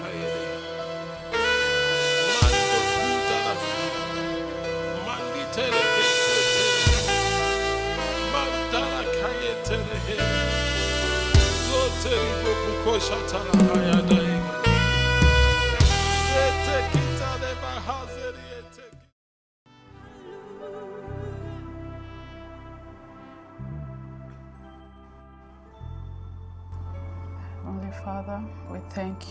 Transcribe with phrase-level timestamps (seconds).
[0.00, 0.42] kayede.
[2.40, 3.54] Mando kudala.
[5.06, 7.00] Manditere kesetere.
[8.32, 9.02] Mandala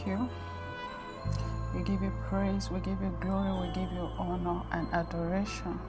[0.07, 0.29] you.
[1.75, 5.80] We give you praise, we give you glory, we give you honor and adoration.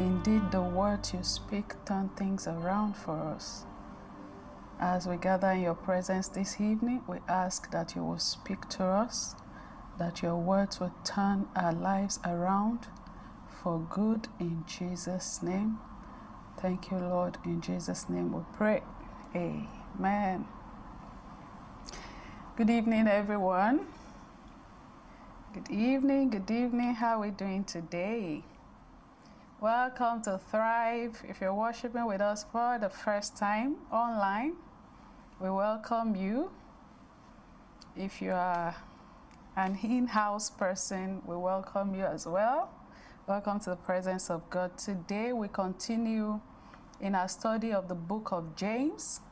[0.00, 3.66] Indeed, the words you speak turn things around for us.
[4.80, 8.84] As we gather in your presence this evening, we ask that you will speak to
[8.84, 9.36] us,
[9.98, 12.88] that your words will turn our lives around
[13.62, 15.78] for good in Jesus' name.
[16.58, 17.38] Thank you, Lord.
[17.44, 18.82] In Jesus' name we pray.
[19.36, 20.46] Amen.
[22.56, 23.80] Good evening, everyone.
[25.52, 26.94] Good evening, good evening.
[26.94, 28.44] How are we doing today?
[29.60, 31.20] Welcome to Thrive.
[31.28, 34.52] If you're worshiping with us for the first time online,
[35.40, 36.52] we welcome you.
[37.96, 38.76] If you are
[39.56, 42.70] an in house person, we welcome you as well.
[43.26, 44.78] Welcome to the presence of God.
[44.78, 46.38] Today, we continue
[47.00, 49.22] in our study of the book of James.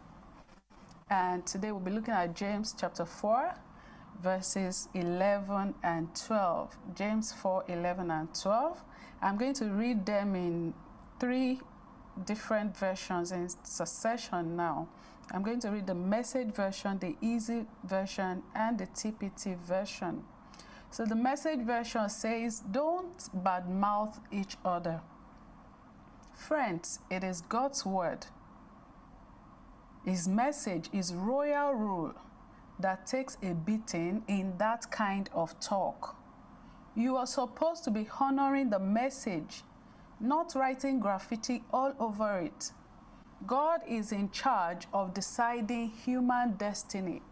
[1.12, 3.54] And today we'll be looking at James chapter 4,
[4.22, 6.74] verses 11 and 12.
[6.94, 8.82] James 4, 11 and 12.
[9.20, 10.72] I'm going to read them in
[11.20, 11.60] three
[12.24, 14.88] different versions in succession now.
[15.30, 20.24] I'm going to read the message version, the easy version, and the TPT version.
[20.90, 25.02] So the message version says, Don't badmouth each other.
[26.34, 28.28] Friends, it is God's word.
[30.04, 32.14] His message is royal rule
[32.80, 36.16] that takes a beating in that kind of talk.
[36.96, 39.62] You are supposed to be honoring the message,
[40.18, 42.72] not writing graffiti all over it.
[43.46, 47.22] God is in charge of deciding human destiny.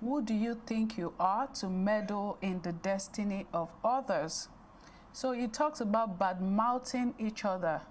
[0.00, 4.48] Who do you think you are to meddle in the destiny of others?
[5.12, 7.82] So he talks about bad mouthing each other,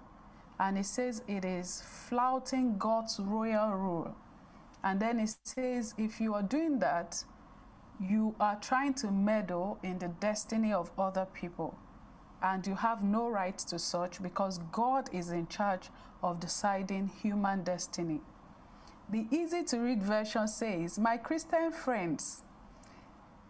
[0.60, 4.14] and he says it is flouting God's royal rule.
[4.84, 7.24] And then he says if you are doing that,
[7.98, 11.74] you are trying to meddle in the destiny of other people.
[12.42, 15.88] And you have no right to such because God is in charge
[16.22, 18.20] of deciding human destiny.
[19.08, 22.42] The easy to read version says, My Christian friends,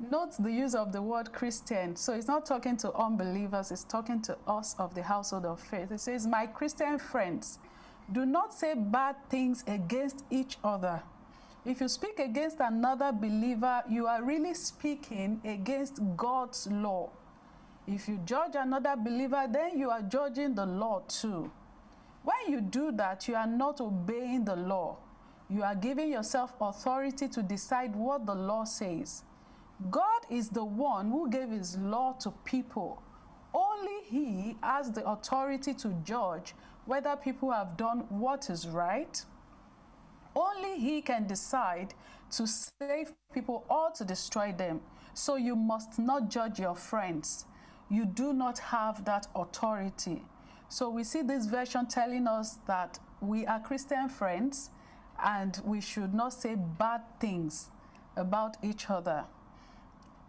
[0.00, 1.96] note the use of the word Christian.
[1.96, 5.90] So it's not talking to unbelievers, it's talking to us of the household of faith.
[5.90, 7.58] It says, My Christian friends,
[8.10, 11.02] do not say bad things against each other.
[11.64, 17.10] If you speak against another believer, you are really speaking against God's law.
[17.86, 21.50] If you judge another believer, then you are judging the law too.
[22.22, 24.96] When you do that, you are not obeying the law.
[25.48, 29.24] You are giving yourself authority to decide what the law says.
[29.88, 33.02] God is the one who gave his law to people.
[33.54, 36.54] Only he has the authority to judge
[36.84, 39.24] whether people have done what is right.
[40.36, 41.94] Only he can decide
[42.32, 44.80] to save people or to destroy them.
[45.14, 47.46] So you must not judge your friends.
[47.88, 50.24] You do not have that authority.
[50.68, 54.70] So we see this version telling us that we are Christian friends
[55.22, 57.70] and we should not say bad things
[58.16, 59.24] about each other.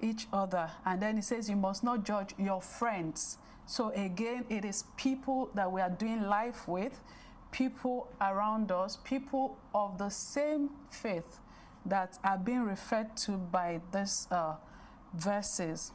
[0.01, 0.71] Each other.
[0.85, 3.37] And then he says you must not judge your friends.
[3.65, 6.99] So again, it is people that we are doing life with,
[7.51, 11.39] people around us, people of the same faith
[11.85, 14.55] that are being referred to by these uh,
[15.13, 15.91] verses.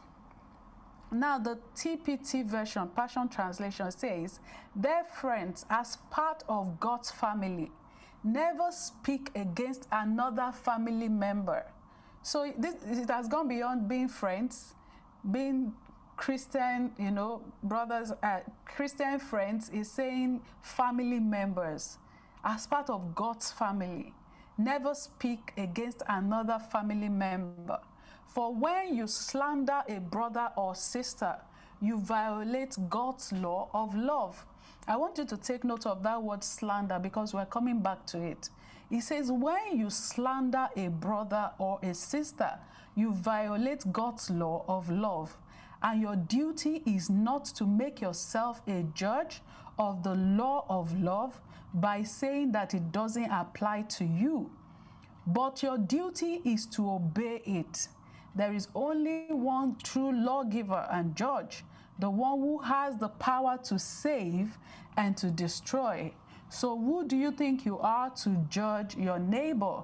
[1.11, 4.41] Now, the TPT version, Passion Translation, says,
[4.75, 7.71] Their friends, as part of God's family,
[8.25, 11.65] never speak against another family member.
[12.27, 14.75] So this, it has gone beyond being friends,
[15.31, 15.73] being
[16.17, 21.99] Christian, you know, brothers, uh, Christian friends is saying family members
[22.43, 24.13] as part of God's family.
[24.59, 27.79] Never speak against another family member.
[28.27, 31.37] For when you slander a brother or sister,
[31.81, 34.45] you violate God's law of love.
[34.89, 38.21] I want you to take note of that word slander because we're coming back to
[38.21, 38.51] it.
[38.89, 42.59] He says, when you slander a brother or a sister,
[42.95, 45.37] you violate God's law of love.
[45.83, 49.43] And your duty is not to make yourself a judge
[49.79, 51.41] of the law of love
[51.75, 54.51] by saying that it doesn't apply to you.
[55.27, 57.89] But your duty is to obey it.
[58.35, 61.65] There is only one true lawgiver and judge,
[61.99, 64.59] the one who has the power to save
[64.97, 66.13] and to destroy.
[66.57, 69.83] So, who do you think you are to judge your neighbor?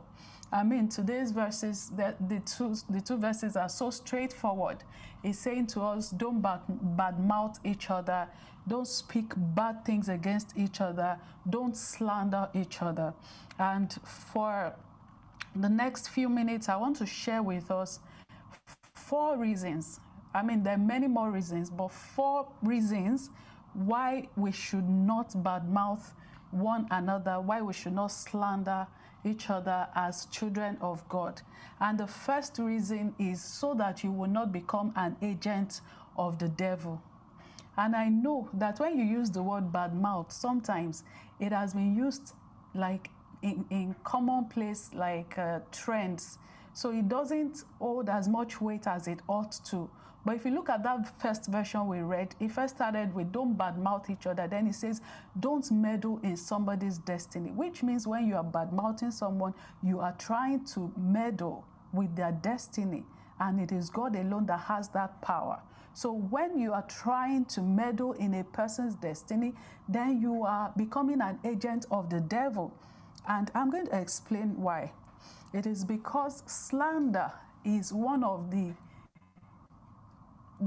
[0.50, 4.78] I mean, today's verses, the, the, two, the two verses are so straightforward.
[5.22, 6.60] It's saying to us, don't bad,
[6.96, 8.26] badmouth each other,
[8.66, 11.18] don't speak bad things against each other,
[11.50, 13.12] don't slander each other.
[13.58, 14.74] And for
[15.54, 18.00] the next few minutes, I want to share with us
[18.94, 20.00] four reasons.
[20.32, 23.28] I mean, there are many more reasons, but four reasons
[23.74, 26.12] why we should not badmouth
[26.52, 28.86] one another, why we should not slander
[29.24, 31.42] each other as children of God.
[31.80, 35.80] And the first reason is so that you will not become an agent
[36.16, 37.02] of the devil.
[37.76, 41.04] And I know that when you use the word bad mouth, sometimes
[41.40, 42.34] it has been used
[42.74, 43.10] like
[43.40, 46.38] in, in commonplace like uh, trends.
[46.74, 49.90] So it doesn't hold as much weight as it ought to.
[50.24, 53.58] But if you look at that first version we read, it first started with don't
[53.58, 54.46] badmouth each other.
[54.46, 55.00] Then it says
[55.38, 60.64] don't meddle in somebody's destiny, which means when you are badmouthing someone, you are trying
[60.66, 63.04] to meddle with their destiny.
[63.40, 65.60] And it is God alone that has that power.
[65.94, 69.54] So when you are trying to meddle in a person's destiny,
[69.88, 72.72] then you are becoming an agent of the devil.
[73.28, 74.92] And I'm going to explain why.
[75.52, 77.32] It is because slander
[77.64, 78.72] is one of the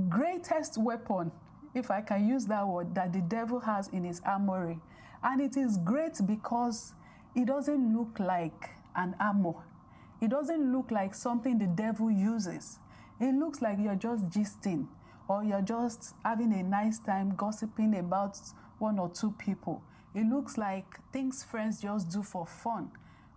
[0.09, 1.31] greatest weapon,
[1.73, 4.79] if I can use that word, that the devil has in his armory.
[5.23, 6.93] And it is great because
[7.35, 9.55] it doesn't look like an armor.
[10.21, 12.79] It doesn't look like something the devil uses.
[13.19, 14.87] It looks like you're just gisting
[15.27, 18.37] or you're just having a nice time gossiping about
[18.77, 19.81] one or two people.
[20.13, 22.91] It looks like things friends just do for fun,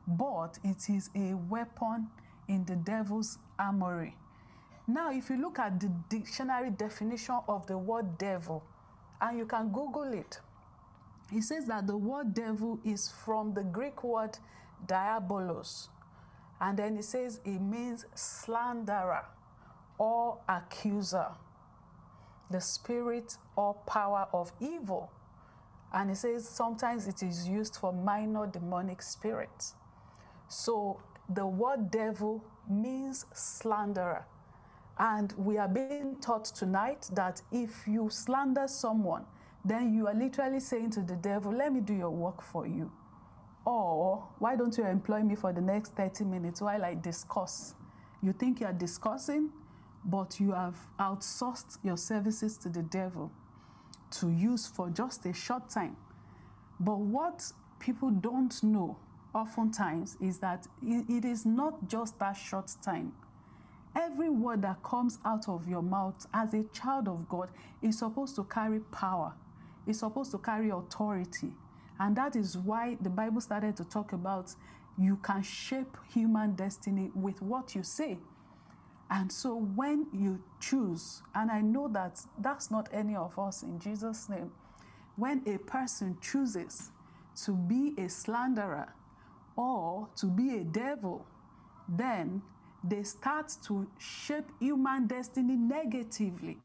[0.06, 2.08] but it is a weapon
[2.46, 4.16] in the devil's armory.
[4.90, 8.64] Now, if you look at the dictionary definition of the word devil,
[9.20, 10.40] and you can Google it,
[11.30, 14.38] it says that the word devil is from the Greek word
[14.86, 15.88] diabolos.
[16.58, 19.26] And then it says it means slanderer
[19.98, 21.32] or accuser,
[22.50, 25.10] the spirit or power of evil.
[25.92, 29.74] And it says sometimes it is used for minor demonic spirits.
[30.48, 34.24] So the word devil means slanderer.
[34.98, 39.24] And we are being taught tonight that if you slander someone,
[39.64, 42.90] then you are literally saying to the devil, Let me do your work for you.
[43.64, 47.74] Or, why don't you employ me for the next 30 minutes while I discuss?
[48.22, 49.50] You think you are discussing,
[50.04, 53.30] but you have outsourced your services to the devil
[54.12, 55.96] to use for just a short time.
[56.80, 58.96] But what people don't know
[59.34, 63.12] oftentimes is that it is not just that short time
[63.98, 67.48] Every word that comes out of your mouth as a child of God
[67.82, 69.34] is supposed to carry power,
[69.88, 71.52] it's supposed to carry authority.
[71.98, 74.54] And that is why the Bible started to talk about
[74.96, 78.18] you can shape human destiny with what you say.
[79.10, 83.80] And so when you choose, and I know that that's not any of us in
[83.80, 84.52] Jesus' name,
[85.16, 86.90] when a person chooses
[87.44, 88.94] to be a slanderer
[89.56, 91.26] or to be a devil,
[91.88, 92.42] then
[92.88, 96.58] they start to shape human destiny negatively.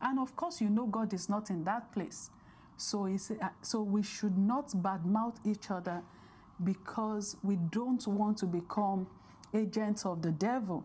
[0.00, 2.30] And of course, you know God is not in that place.
[2.76, 6.02] So, uh, so we should not badmouth each other
[6.62, 9.06] because we don't want to become
[9.54, 10.84] agents of the devil.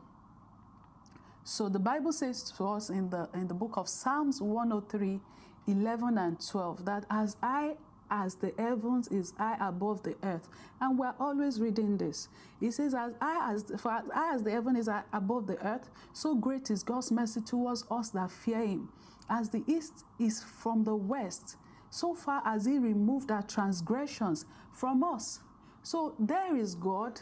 [1.44, 5.20] So the Bible says to us in the in the book of Psalms 103,
[5.68, 7.75] 11 and 12 that as I
[8.12, 10.48] as the heavens is high above the earth.
[10.80, 12.27] And we're always reading this.
[12.60, 15.89] It says, as high as, for as high as the heaven is above the earth,
[16.13, 18.89] so great is God's mercy towards us that fear him.
[19.30, 21.56] As the east is from the west,
[21.89, 25.39] so far as he removed our transgressions from us.
[25.82, 27.22] So there is God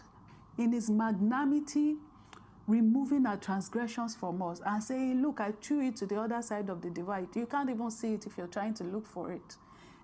[0.58, 1.98] in his magnanimity
[2.68, 6.70] removing our transgressions from us and saying, Look, I threw it to the other side
[6.70, 7.28] of the divide.
[7.36, 9.56] You can't even see it if you're trying to look for it.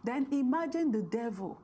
[0.05, 1.57] Then imagine the devil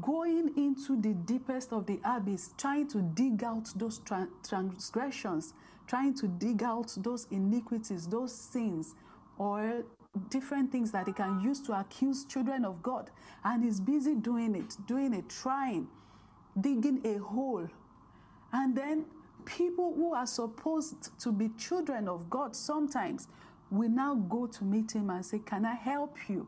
[0.00, 5.52] going into the deepest of the abyss, trying to dig out those tra- transgressions,
[5.86, 8.94] trying to dig out those iniquities, those sins,
[9.36, 9.84] or
[10.30, 13.10] different things that he can use to accuse children of God.
[13.44, 15.88] And he's busy doing it, doing it, trying,
[16.58, 17.68] digging a hole.
[18.50, 19.04] And then
[19.44, 23.28] people who are supposed to be children of God sometimes
[23.70, 26.46] will now go to meet him and say, Can I help you?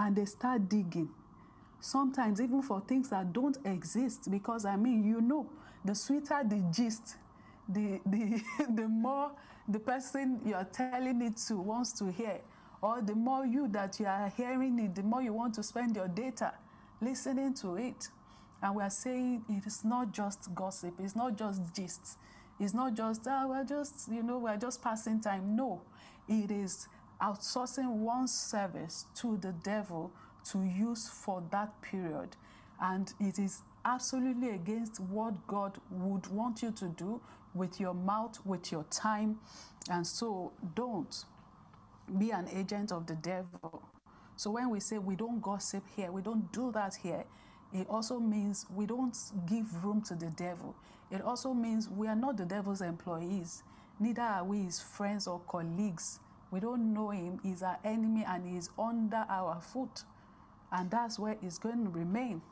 [0.00, 1.10] And they start digging.
[1.78, 5.46] Sometimes, even for things that don't exist, because I mean, you know,
[5.84, 7.16] the sweeter the gist,
[7.68, 8.40] the, the,
[8.74, 9.32] the more
[9.68, 12.40] the person you are telling it to wants to hear,
[12.82, 15.94] or the more you that you are hearing it, the more you want to spend
[15.94, 16.54] your data
[17.00, 18.08] listening to it.
[18.62, 22.16] And we are saying it is not just gossip, it's not just gist,
[22.58, 25.56] it's not just, ah, we're just, you know, we're just passing time.
[25.56, 25.82] No,
[26.28, 26.88] it is
[27.22, 30.12] outsourcing one service to the devil
[30.52, 32.36] to use for that period.
[32.80, 37.20] And it is absolutely against what God would want you to do
[37.54, 39.38] with your mouth, with your time.
[39.90, 41.24] And so don't
[42.18, 43.82] be an agent of the devil.
[44.36, 47.24] So when we say we don't gossip here, we don't do that here,
[47.72, 50.74] it also means we don't give room to the devil.
[51.10, 53.62] It also means we are not the devil's employees,
[53.98, 56.20] neither are we his friends or colleagues.
[56.50, 60.02] We don't know him, he's our enemy and he's under our foot.
[60.72, 62.42] And that's where he's going to remain.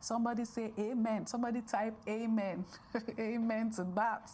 [0.00, 1.26] Somebody say amen.
[1.26, 2.64] Somebody type amen.
[3.18, 4.30] amen to that.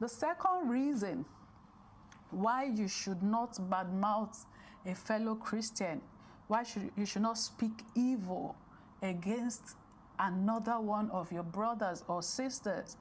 [0.00, 1.24] The second reason
[2.30, 4.44] why you should not badmouth
[4.84, 6.00] a fellow Christian,
[6.46, 8.56] why should, you should not speak evil
[9.02, 9.76] against
[10.18, 12.96] another one of your brothers or sisters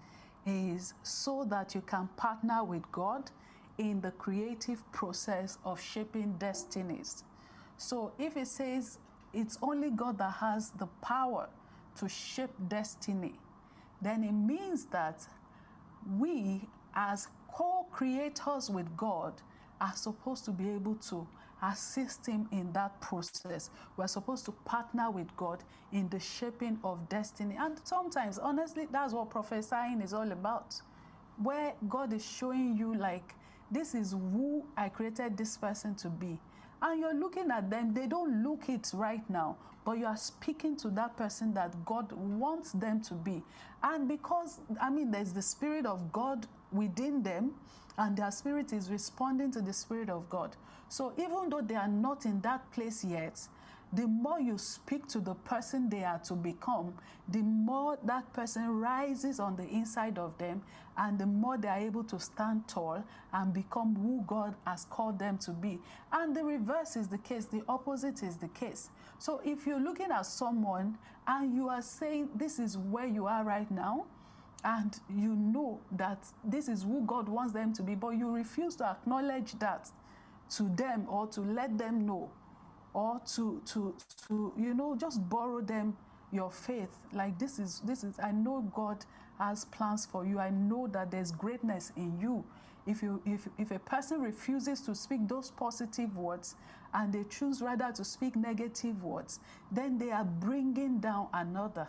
[0.46, 3.32] is so that you can partner with God
[3.78, 7.24] in the creative process of shaping destinies.
[7.78, 8.98] So if it says
[9.34, 11.50] it's only God that has the power
[12.00, 13.34] to shape destiny,
[14.02, 15.26] then it means that
[16.20, 16.62] we,
[16.96, 19.34] as co creators with God,
[19.80, 21.28] are supposed to be able to
[21.62, 23.70] assist Him in that process.
[23.96, 27.56] We're supposed to partner with God in the shaping of destiny.
[27.60, 30.82] And sometimes, honestly, that's what prophesying is all about.
[31.42, 33.36] Where God is showing you, like,
[33.72, 36.40] this is who I created this person to be
[36.82, 40.76] and you're looking at them, they don't look it right now, but you are speaking
[40.78, 43.42] to that person that God wants them to be.
[43.82, 47.56] And because, I mean, there's the Spirit of God within them,
[47.98, 50.56] and their spirit is responding to the Spirit of God.
[50.88, 53.40] So even though they are not in that place yet,
[53.94, 56.94] the more you speak to the person they are to become,
[57.30, 60.62] the more that person rises on the inside of them,
[60.98, 65.20] and the more they are able to stand tall and become who God has called
[65.20, 65.80] them to be.
[66.12, 68.90] And the reverse is the case, the opposite is the case.
[69.20, 73.44] So if you're looking at someone and you are saying, This is where you are
[73.44, 74.06] right now,
[74.64, 78.76] and you know that this is who God wants them to be, but you refuse
[78.78, 79.90] to acknowledge that
[80.56, 82.30] to them or to let them know
[82.98, 83.94] or to to
[84.28, 85.96] to you know just borrow them
[86.32, 86.90] your faith.
[87.14, 89.06] Like this is this is i know god
[89.40, 90.40] has plans for you.
[90.40, 92.44] I know that there's greatness in you.
[92.88, 96.56] If you if if a person refuses to speak those positive words
[96.92, 99.40] and they choose rather to speak negative words
[99.72, 101.88] then they are bringing down another.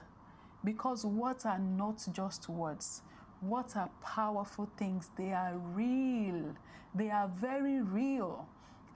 [0.62, 3.00] Because words are not just words.
[3.41, 5.09] What are powerful things.
[5.17, 6.55] They are real.
[6.95, 8.47] They are very real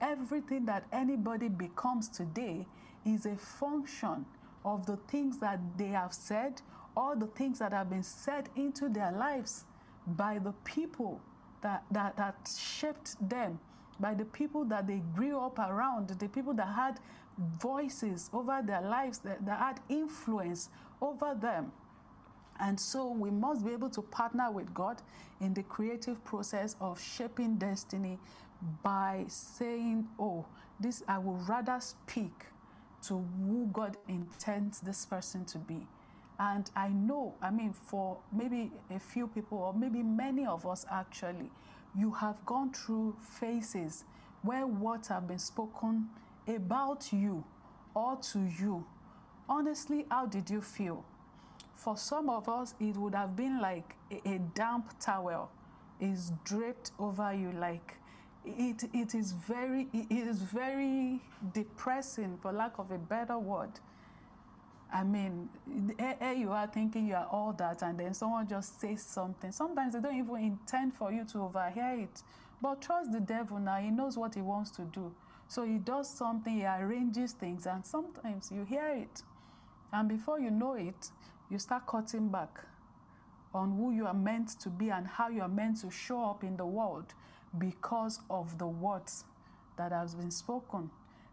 [0.03, 2.67] everything that anybody becomes today
[3.05, 4.25] is a function
[4.65, 6.61] of the things that they have said
[6.95, 9.63] or the things that have been said into their lives
[10.05, 11.21] by the people
[11.61, 13.59] that, that, that shaped them,
[13.99, 16.99] by the people that they grew up around, the people that had
[17.59, 20.69] voices over their lives, that, that had influence
[21.01, 21.71] over them.
[22.59, 25.01] And so we must be able to partner with God
[25.41, 28.19] in the creative process of shaping destiny
[28.83, 30.45] by saying, Oh,
[30.79, 32.45] this I would rather speak
[33.03, 35.85] to who God intends this person to be.
[36.39, 40.85] And I know, I mean, for maybe a few people, or maybe many of us
[40.91, 41.51] actually,
[41.95, 44.03] you have gone through phases
[44.41, 46.09] where words have been spoken
[46.47, 47.43] about you
[47.93, 48.85] or to you.
[49.47, 51.05] Honestly, how did you feel?
[51.75, 55.51] For some of us, it would have been like a, a damp towel
[55.99, 57.97] is draped over you, like
[58.45, 61.21] it, it is very it is very
[61.53, 63.71] depressing for lack of a better word.
[64.91, 65.49] I mean
[65.97, 69.51] here you are thinking you are all that and then someone just says something.
[69.51, 72.21] Sometimes they don't even intend for you to overhear it.
[72.61, 75.13] But trust the devil now he knows what he wants to do.
[75.47, 79.23] So he does something he arranges things and sometimes you hear it.
[79.91, 81.11] And before you know it
[81.49, 82.65] you start cutting back
[83.53, 86.43] on who you are meant to be and how you are meant to show up
[86.43, 87.13] in the world
[87.57, 89.25] because of the words
[89.77, 90.89] that has been spoken.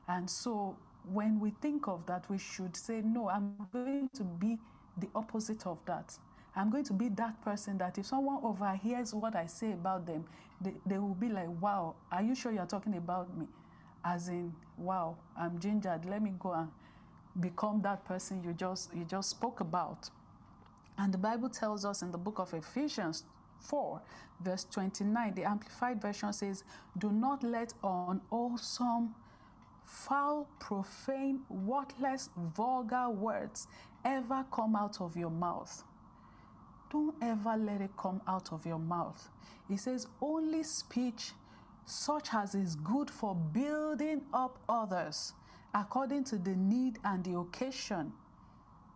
[0.09, 0.77] And so
[1.11, 4.59] when we think of that, we should say, No, I'm going to be
[4.99, 6.17] the opposite of that.
[6.57, 10.25] I'm going to be that person that if someone overhears what I say about them,
[10.61, 13.47] they, they will be like, Wow, are you sure you're talking about me?
[14.05, 16.07] As in, wow, I'm gingered.
[16.07, 16.69] Let me go and
[17.39, 20.11] become that person you just you just spoke about.
[20.99, 23.25] And the Bible tells us in the book of Ephesians
[23.61, 24.01] 4,
[24.41, 25.35] verse 29.
[25.35, 26.65] The Amplified Version says,
[26.97, 29.15] Do not let on unwholesome,
[29.85, 33.67] foul, profane, worthless, vulgar words
[34.05, 35.85] ever come out of your mouth.
[36.91, 39.29] Don't ever let it come out of your mouth.
[39.69, 41.33] It says, Only speech
[41.85, 45.35] such as is good for building up others
[45.75, 48.13] according to the need and the occasion.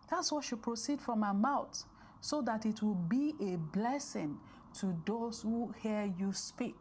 [0.09, 1.83] That's what should proceed from our mouth
[2.21, 4.37] so that it will be a blessing
[4.79, 6.75] to those who hear you speak.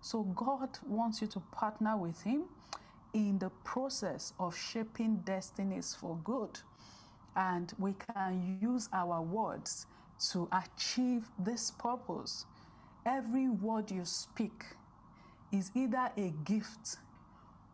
[0.00, 2.44] So, God wants you to partner with Him
[3.12, 6.58] in the process of shaping destinies for good.
[7.36, 9.86] And we can use our words
[10.30, 12.46] to achieve this purpose.
[13.04, 14.64] Every word you speak
[15.50, 16.96] is either a gift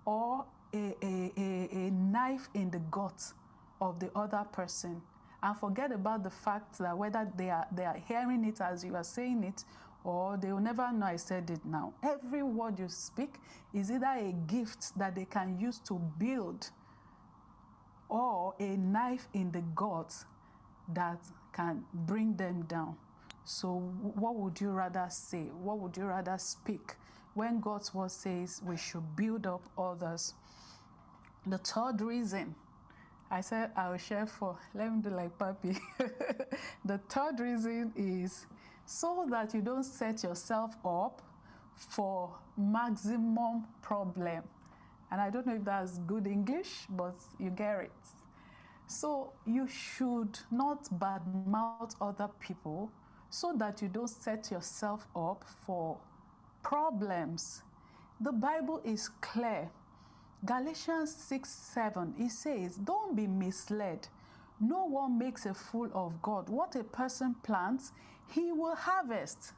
[0.04, 0.44] or
[0.74, 3.32] a, a, a, a knife in the gut
[3.80, 5.02] of the other person
[5.42, 8.94] and forget about the fact that whether they are they are hearing it as you
[8.96, 9.64] are saying it
[10.04, 11.92] or they will never know I said it now.
[12.02, 13.34] Every word you speak
[13.74, 16.70] is either a gift that they can use to build
[18.08, 20.14] or a knife in the gut
[20.94, 21.18] that
[21.52, 22.96] can bring them down.
[23.44, 23.78] So,
[24.14, 25.44] what would you rather say?
[25.62, 26.94] What would you rather speak?
[27.34, 30.34] When God's word says we should build up others.
[31.46, 32.54] The third reason
[33.30, 34.58] I said I will share for.
[34.74, 35.78] Let me do like Papi.
[36.84, 38.46] the third reason is
[38.86, 41.20] so that you don't set yourself up
[41.74, 44.42] for maximum problem.
[45.10, 47.92] And I don't know if that's good English, but you get it.
[48.86, 52.90] So you should not badmouth other people
[53.28, 55.98] so that you don't set yourself up for
[56.62, 57.62] problems.
[58.20, 59.70] The Bible is clear
[60.44, 64.06] Galatians 6 7, it says, Don't be misled.
[64.60, 66.48] No one makes a fool of God.
[66.48, 67.90] What a person plants,
[68.32, 69.52] he will harvest.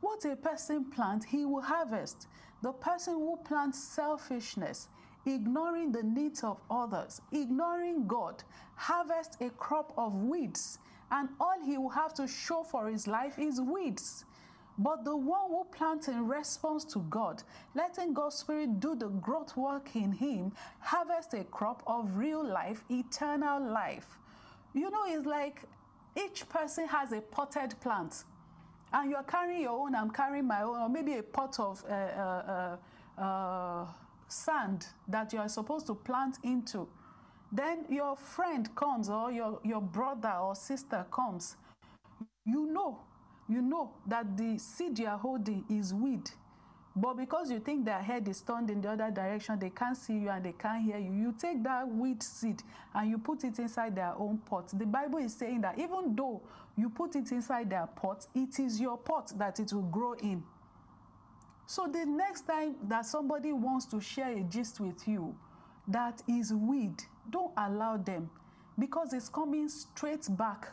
[0.00, 2.26] What a person plants, he will harvest.
[2.62, 4.88] The person who plants selfishness,
[5.24, 8.42] ignoring the needs of others, ignoring God,
[8.74, 10.80] harvests a crop of weeds,
[11.12, 14.24] and all he will have to show for his life is weeds.
[14.78, 17.42] But the one who plants in response to God,
[17.74, 22.84] letting God's Spirit do the growth work in him, harvest a crop of real life,
[22.88, 24.06] eternal life.
[24.74, 25.64] You know, it's like
[26.16, 28.22] each person has a potted plant,
[28.92, 31.92] and you're carrying your own, I'm carrying my own, or maybe a pot of uh,
[31.92, 32.76] uh,
[33.18, 33.86] uh, uh
[34.28, 36.86] sand that you are supposed to plant into.
[37.50, 41.56] Then your friend comes, or your, your brother or sister comes.
[42.44, 43.00] You know
[43.48, 46.30] you know that the seed you are holding is weed.
[46.94, 50.14] But because you think their head is turned in the other direction, they can't see
[50.18, 51.12] you and they can't hear you.
[51.12, 54.76] You take that weed seed and you put it inside their own pot.
[54.76, 56.42] The Bible is saying that even though
[56.76, 60.42] you put it inside their pot, it is your pot that it will grow in.
[61.66, 65.36] So the next time that somebody wants to share a gist with you
[65.86, 68.28] that is weed, don't allow them
[68.78, 70.72] because it's coming straight back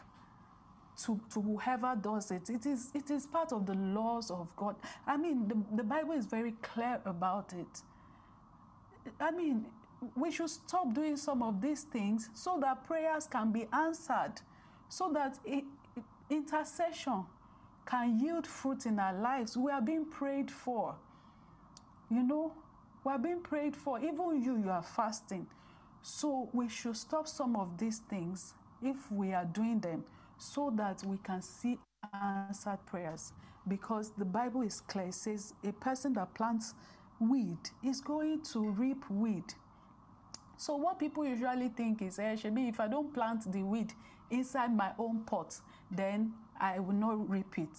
[1.04, 2.50] to, to whoever does it.
[2.50, 4.76] It is, it is part of the laws of God.
[5.06, 7.82] I mean, the, the Bible is very clear about it.
[9.20, 9.66] I mean,
[10.16, 14.34] we should stop doing some of these things so that prayers can be answered,
[14.90, 15.64] so that it,
[16.30, 17.26] intercession
[17.86, 19.56] can yield fruit in our lives.
[19.56, 20.96] We are being prayed for.
[22.10, 22.54] You know,
[23.04, 24.00] we are being prayed for.
[24.00, 25.48] Even you, you are fasting.
[26.02, 30.04] So we should stop some of these things if we are doing them
[30.38, 31.78] so that we can see
[32.14, 33.34] answered prayers.
[33.68, 36.74] Because the Bible is clear, it says a person that plants
[37.20, 39.46] weed is going to reap weed.
[40.58, 43.94] So, what people usually think is, eh, Shebi, if I don't plant the weed
[44.30, 45.60] inside my own pot,
[45.92, 47.78] then I will not reap it.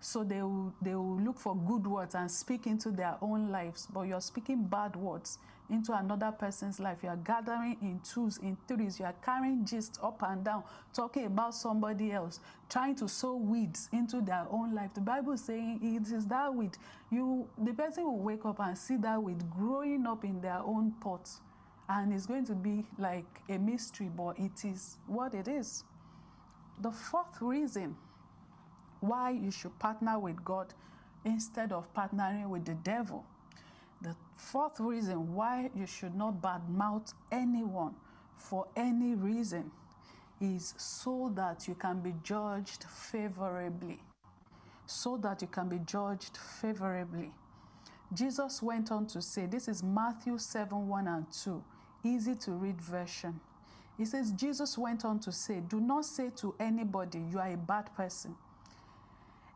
[0.00, 3.86] So they will, they will look for good words and speak into their own lives,
[3.92, 5.38] but you're speaking bad words
[5.70, 6.98] into another person's life.
[7.02, 8.98] You are gathering in twos, in threes.
[8.98, 13.88] You are carrying gist up and down, talking about somebody else, trying to sow weeds
[13.92, 14.92] into their own life.
[14.94, 16.76] The Bible is saying it is that weed.
[17.10, 20.92] You, the person will wake up and see that weed growing up in their own
[21.00, 21.28] pot,
[21.88, 25.84] and it's going to be like a mystery, but it is what it is.
[26.80, 27.96] The fourth reason
[29.00, 30.74] why you should partner with God
[31.24, 33.24] instead of partnering with the devil
[34.02, 37.94] the fourth reason why you should not badmouth anyone
[38.36, 39.70] for any reason
[40.40, 44.00] is so that you can be judged favorably.
[44.86, 47.30] So that you can be judged favorably.
[48.12, 51.62] Jesus went on to say, this is Matthew 7 1 and 2,
[52.04, 53.38] easy to read version.
[53.96, 57.56] He says, Jesus went on to say, Do not say to anybody you are a
[57.58, 58.34] bad person.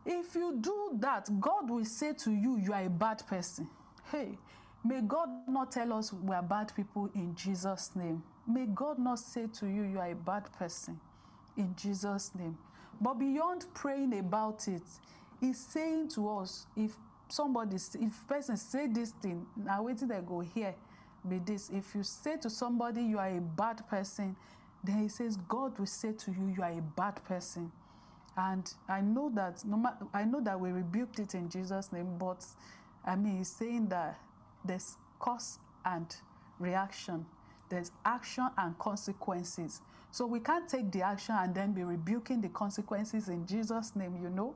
[0.04, 3.68] If you do that, God will say to you, You are a bad person.
[4.10, 4.38] Hey,
[4.84, 8.22] may God not tell us we are bad people in Jesus' name.
[8.46, 11.00] May God not say to you, You are a bad person
[11.56, 12.58] in Jesus' name.
[13.00, 14.82] But beyond praying about it,
[15.40, 16.92] He's saying to us, if
[17.28, 20.74] somebody, if person say this thing, now waiting they go here,
[21.28, 21.70] be this.
[21.70, 24.36] If you say to somebody you are a bad person,
[24.82, 27.72] then he says God will say to you you are a bad person.
[28.36, 32.18] And I know that no matter, I know that we rebuked it in Jesus' name,
[32.18, 32.44] but
[33.06, 34.18] I mean he's saying that
[34.64, 36.06] there's cause and
[36.58, 37.26] reaction,
[37.68, 39.80] there's action and consequences.
[40.10, 44.16] So we can't take the action and then be rebuking the consequences in Jesus' name,
[44.22, 44.54] you know.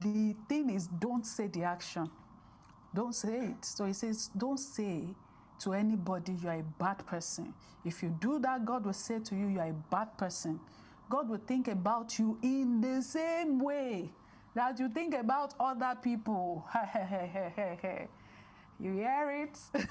[0.00, 2.10] The thing is, don't say the action.
[2.94, 3.64] Don't say it.
[3.64, 5.04] So he says, don't say
[5.60, 7.52] to anybody you are a bad person.
[7.84, 10.58] If you do that, God will say to you, you are a bad person.
[11.10, 14.10] God will think about you in the same way
[14.56, 16.66] that you think about other people.
[18.80, 19.58] you hear it?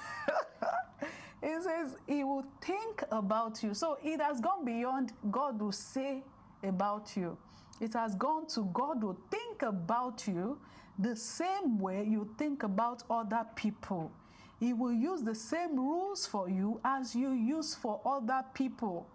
[1.42, 3.76] he says he will think about you.
[3.76, 6.24] So it has gone beyond God will say
[6.64, 7.38] about you.
[7.80, 10.58] It has gone to God will think about you
[10.98, 14.12] the same way you think about other people.
[14.60, 19.06] He will use the same rules for you as you use for other people.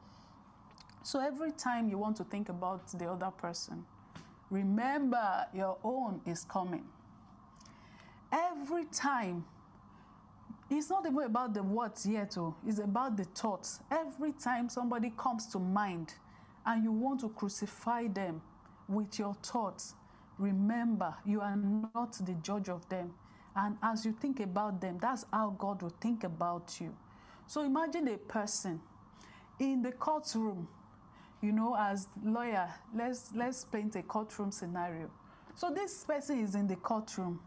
[1.02, 3.84] So every time you want to think about the other person,
[4.50, 6.84] remember your own is coming.
[8.32, 9.44] Every time,
[10.70, 13.80] it's not even about the words yet, oh, it's about the thoughts.
[13.90, 16.14] Every time somebody comes to mind
[16.64, 18.40] and you want to crucify them
[18.88, 19.94] with your thoughts,
[20.38, 23.12] remember you are not the judge of them.
[23.56, 26.94] And as you think about them, that's how God will think about you.
[27.48, 28.80] So imagine a person
[29.58, 30.68] in the courtroom,
[31.42, 35.10] you know, as lawyer, let's let's paint a courtroom scenario.
[35.54, 37.40] So this person is in the courtroom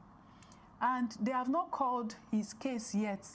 [0.81, 3.25] and they have not called his case yet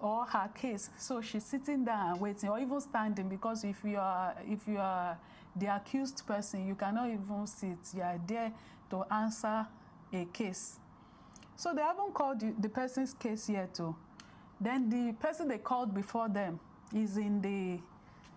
[0.00, 0.90] or her case.
[0.98, 4.78] So she's sitting there and waiting or even standing because if you are if you
[4.78, 5.18] are
[5.54, 7.78] the accused person, you cannot even sit.
[7.94, 8.52] You are there
[8.90, 9.66] to answer
[10.12, 10.78] a case.
[11.56, 13.74] So they haven't called the person's case yet.
[13.74, 13.94] Too.
[14.60, 16.58] Then the person they called before them
[16.94, 17.80] is in the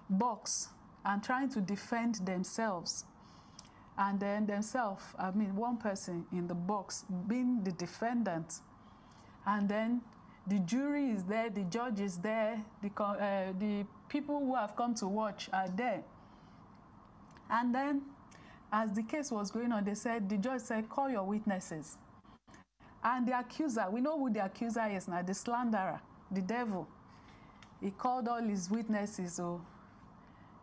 [0.09, 0.69] box
[1.05, 3.05] and trying to defend themselves.
[3.97, 8.59] And then themselves, I mean, one person in the box being the defendant.
[9.45, 10.01] And then
[10.47, 14.93] the jury is there, the judge is there, the, uh, the people who have come
[14.95, 16.03] to watch are there.
[17.49, 18.01] And then,
[18.71, 21.97] as the case was going on, they said, the judge said, call your witnesses.
[23.03, 26.87] And the accuser, we know who the accuser is now, the slanderer, the devil.
[27.79, 29.61] He called all his witnesses, oh,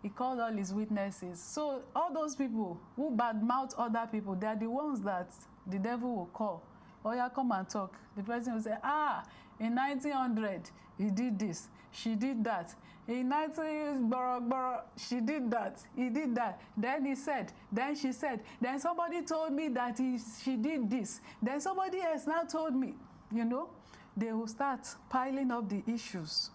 [0.02, 1.40] he called all his witnesses.
[1.40, 5.30] So all those people who badmouth other people, they are the ones that
[5.66, 6.62] the devil will call.
[7.04, 7.94] Oh yeah, come and talk.
[8.16, 9.24] The person will say, ah,
[9.58, 12.74] in 1900, he did this, she did that.
[13.08, 16.60] In 19 borough, borough, she did that, he did that.
[16.76, 21.20] Then he said, then she said, then somebody told me that he, she did this.
[21.40, 22.94] Then somebody else now told me,
[23.32, 23.70] you know,
[24.16, 26.50] they will start piling up the issues.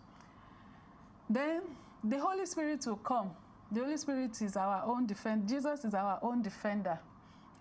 [1.29, 1.63] Then
[2.03, 3.31] the Holy Spirit will come.
[3.71, 5.45] The Holy Spirit is our own defender.
[5.47, 6.99] Jesus is our own defender.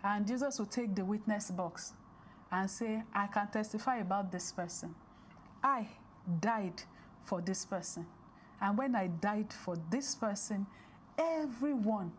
[0.04, 1.94] And Jesus will take the witness box
[2.52, 4.94] and say, I can testify about this person.
[5.62, 5.88] I
[6.40, 6.82] died
[7.24, 8.06] for this person.
[8.60, 10.66] And when I died for this person,
[11.18, 12.12] every one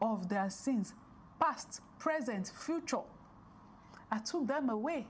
[0.00, 0.94] of their sins,
[1.40, 3.02] past, present, future,
[4.10, 5.06] I took them away.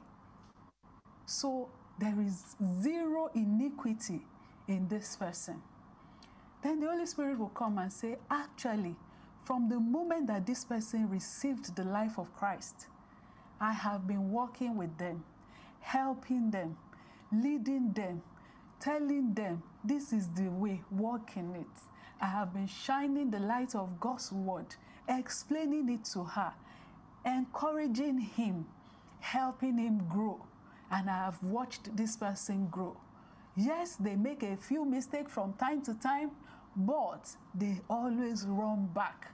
[1.26, 4.22] So there is zero iniquity
[4.68, 5.60] in this person.
[6.62, 8.94] Then the Holy Spirit will come and say, actually,
[9.42, 12.86] from the moment that this person received the life of Christ,
[13.60, 15.24] I have been walking with them,
[15.80, 16.76] helping them,
[17.32, 18.22] leading them,
[18.80, 21.66] telling them this is the way, walk in it.
[22.20, 24.76] I have been shining the light of God's word,
[25.08, 26.52] explaining it to her,
[27.26, 28.66] encouraging him,
[29.18, 30.40] helping him grow.
[30.90, 32.96] And I have watched this person grow.
[33.56, 36.30] Yes, they make a few mistakes from time to time,
[36.76, 39.32] but they always run back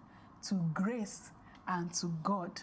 [0.48, 1.30] to grace
[1.66, 2.60] and to God.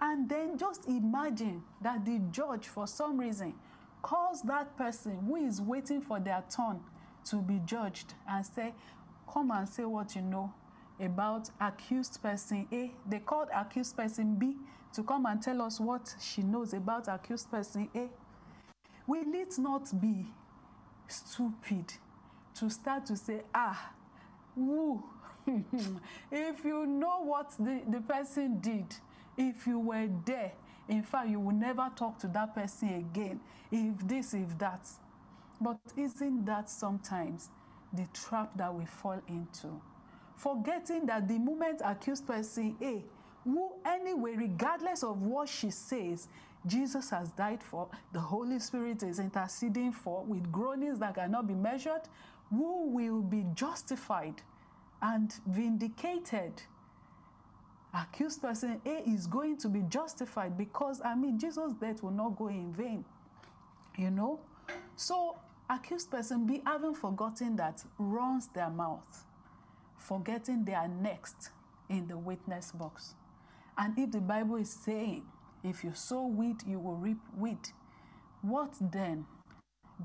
[0.00, 3.54] And then just imagine that the judge, for some reason,
[4.02, 6.80] calls that person who is waiting for their turn
[7.30, 8.74] to be judged and say,
[9.32, 10.52] Come and say what you know
[11.00, 12.92] about accused person A.
[13.06, 14.56] They called accused person B
[14.94, 18.08] to come and tell us what she knows about accused person A.
[19.06, 20.26] Will it not be
[21.08, 21.94] stupid
[22.60, 23.92] to start to say, ah,
[24.56, 25.02] woo,
[26.32, 28.86] if you know what the, the person did,
[29.36, 30.52] If you were there,
[30.88, 33.40] in fact, you will never talk to that person again.
[33.70, 34.86] If this, if that.
[35.60, 37.50] But isn't that sometimes
[37.92, 39.80] the trap that we fall into?
[40.36, 43.04] Forgetting that the moment accused person A,
[43.44, 46.28] who anyway, regardless of what she says,
[46.66, 51.54] Jesus has died for, the Holy Spirit is interceding for, with groanings that cannot be
[51.54, 52.02] measured,
[52.50, 54.42] who will be justified
[55.02, 56.62] and vindicated.
[57.94, 62.36] Accused person A is going to be justified because, I mean, Jesus' death will not
[62.36, 63.04] go in vain.
[63.96, 64.40] You know?
[64.96, 65.36] So,
[65.68, 69.24] accused person B, having forgotten that, runs their mouth,
[69.96, 71.50] forgetting they are next
[71.88, 73.14] in the witness box.
[73.76, 75.24] And if the Bible is saying,
[75.64, 77.72] if you sow wheat, you will reap wheat,
[78.42, 79.26] what then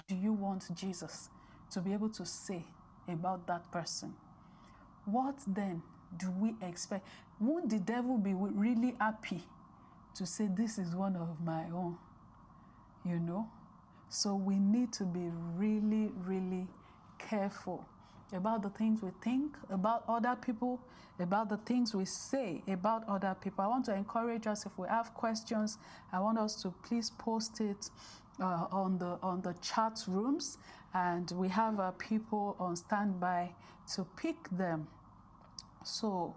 [0.07, 1.29] do you want Jesus
[1.73, 2.65] to be able to say
[3.07, 4.13] about that person?
[5.05, 5.81] What then
[6.17, 7.05] do we expect?
[7.39, 9.43] Won't the devil be really happy
[10.15, 11.97] to say, This is one of my own?
[13.05, 13.49] You know?
[14.09, 16.67] So we need to be really, really
[17.17, 17.85] careful
[18.31, 20.79] about the things we think about other people,
[21.19, 23.63] about the things we say about other people.
[23.63, 25.77] I want to encourage us if we have questions,
[26.11, 27.89] I want us to please post it
[28.39, 30.57] uh, on the on the chat rooms,
[30.93, 33.51] and we have uh, people on standby
[33.95, 34.87] to pick them.
[35.83, 36.35] So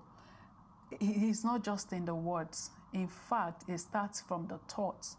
[1.01, 2.71] it's not just in the words.
[2.93, 5.17] In fact, it starts from the thoughts.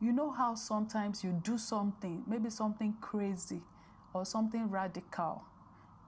[0.00, 3.60] You know how sometimes you do something, maybe something crazy
[4.14, 5.42] or something radical,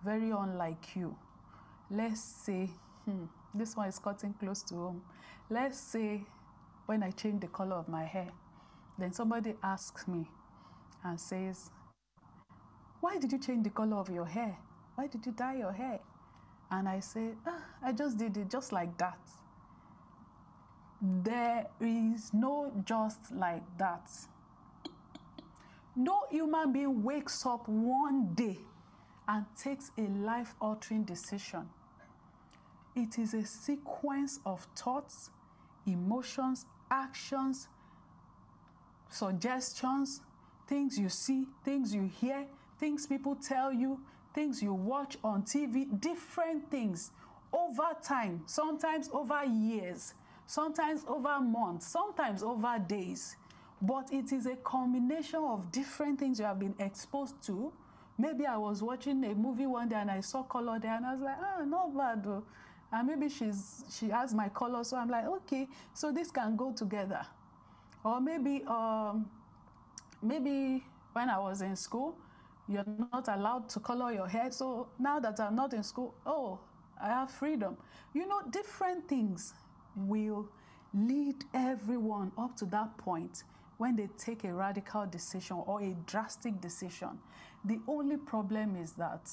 [0.04, 1.16] very unlike you.
[1.90, 2.70] Let's say,
[3.04, 3.24] hmm,
[3.54, 5.02] this one is cutting close to home.
[5.50, 6.24] Let's say
[6.86, 8.30] when I change the color of my hair,
[8.98, 10.28] then somebody asks me
[11.04, 11.70] and says,
[13.04, 14.56] Why did you change the color of your hair?
[14.94, 16.00] Why did you dye your hair?
[16.70, 19.18] And I say, ah, I just did it just like that.
[21.02, 24.10] There is no just like that.
[25.94, 28.56] No human being wakes up one day
[29.28, 31.68] and takes a life altering decision.
[32.96, 35.28] It is a sequence of thoughts,
[35.86, 37.68] emotions, actions,
[39.10, 40.22] suggestions,
[40.66, 42.46] things you see, things you hear,
[42.84, 43.98] things people tell you,
[44.34, 47.12] things you watch on TV, different things
[47.50, 50.12] over time, sometimes over years,
[50.46, 53.36] sometimes over months, sometimes over days.
[53.80, 57.72] But it is a combination of different things you have been exposed to.
[58.18, 61.12] Maybe I was watching a movie one day and I saw color there and I
[61.14, 62.42] was like, ah, not bad.
[62.92, 66.70] And maybe she's she has my color, so I'm like, okay, so this can go
[66.72, 67.24] together.
[68.04, 69.30] Or maybe um,
[70.20, 72.14] maybe when I was in school,
[72.68, 74.50] you're not allowed to color your hair.
[74.50, 76.58] So now that I'm not in school, oh,
[77.00, 77.76] I have freedom.
[78.14, 79.54] You know, different things
[79.96, 80.48] will
[80.94, 83.44] lead everyone up to that point
[83.76, 87.18] when they take a radical decision or a drastic decision.
[87.64, 89.30] The only problem is that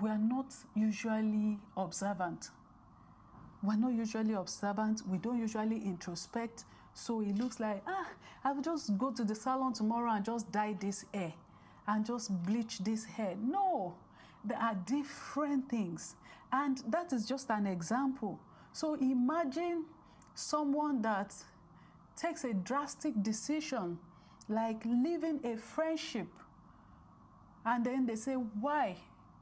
[0.00, 2.50] we're not usually observant.
[3.62, 5.02] We're not usually observant.
[5.06, 6.64] We don't usually introspect.
[6.94, 8.08] So it looks like, ah,
[8.42, 11.34] I'll just go to the salon tomorrow and just dye this hair
[11.86, 13.34] and just bleach this hair.
[13.40, 13.94] No,
[14.44, 16.16] there are different things.
[16.52, 18.38] And that is just an example.
[18.72, 19.84] So imagine
[20.34, 21.34] someone that
[22.16, 23.98] takes a drastic decision,
[24.48, 26.28] like leaving a friendship,
[27.64, 28.96] and then they say, Why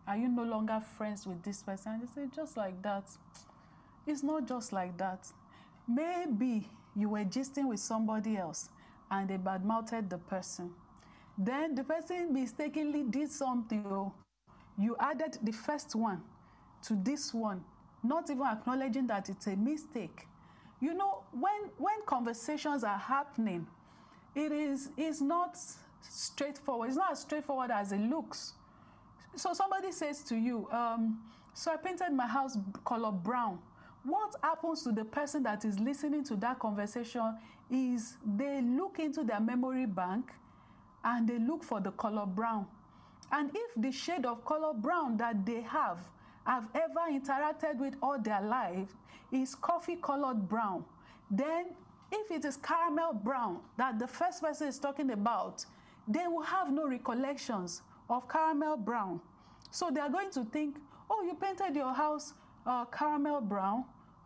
[0.06, 1.92] are you no longer friends with this person?
[1.92, 3.04] And they say, Just like that.
[4.06, 5.26] It's not just like that.
[5.86, 8.68] Maybe you were gisting with somebody else
[9.10, 10.72] and they badmouthed the person
[11.36, 13.84] then the person mistakenly did something.
[13.86, 14.12] Oh,
[14.78, 16.22] you added the first one
[16.82, 17.64] to this one,
[18.02, 20.26] not even acknowledging that it's a mistake.
[20.80, 23.66] You know, when when conversations are happening,
[24.34, 25.56] it is is not
[26.00, 26.88] straightforward.
[26.88, 28.54] It's not as straightforward as it looks.
[29.36, 31.20] So somebody says to you, um,
[31.54, 33.58] "So I painted my house color brown."
[34.04, 37.38] What happens to the person that is listening to that conversation
[37.70, 40.30] is they look into their memory bank
[41.04, 42.66] and they look for the color brown.
[43.30, 45.98] And if the shade of color brown that they have
[46.46, 48.88] have ever interacted with all their life
[49.32, 50.84] is coffee colored brown,
[51.30, 51.66] then
[52.12, 55.64] if it is caramel brown that the first person is talking about,
[56.06, 59.20] they will have no recollections of caramel brown.
[59.70, 60.76] So they are going to think,
[61.10, 62.34] oh, you painted your house
[62.66, 63.84] uh, caramel brown,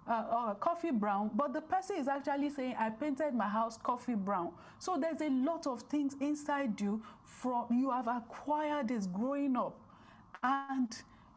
[0.08, 4.14] uh, uh, coffee brown, but the person is actually saying, I painted my house coffee
[4.14, 4.52] brown.
[4.78, 9.78] So there's a lot of things inside you from you have acquired this growing up.
[10.42, 10.88] And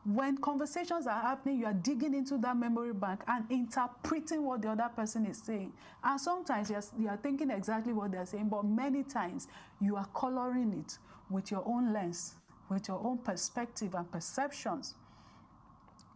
[0.03, 4.69] when conversations are happening, you are digging into that memory bank and interpreting what the
[4.69, 5.73] other person is saying.
[6.03, 9.47] And sometimes you're, you are thinking exactly what they're saying, but many times
[9.79, 10.97] you are coloring it
[11.29, 12.35] with your own lens,
[12.69, 14.95] with your own perspective and perceptions.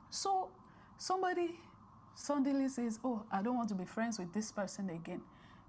[0.10, 0.50] So
[0.98, 1.60] somebody
[2.16, 5.22] suddenly says, Oh, I don't want to be friends with this person again.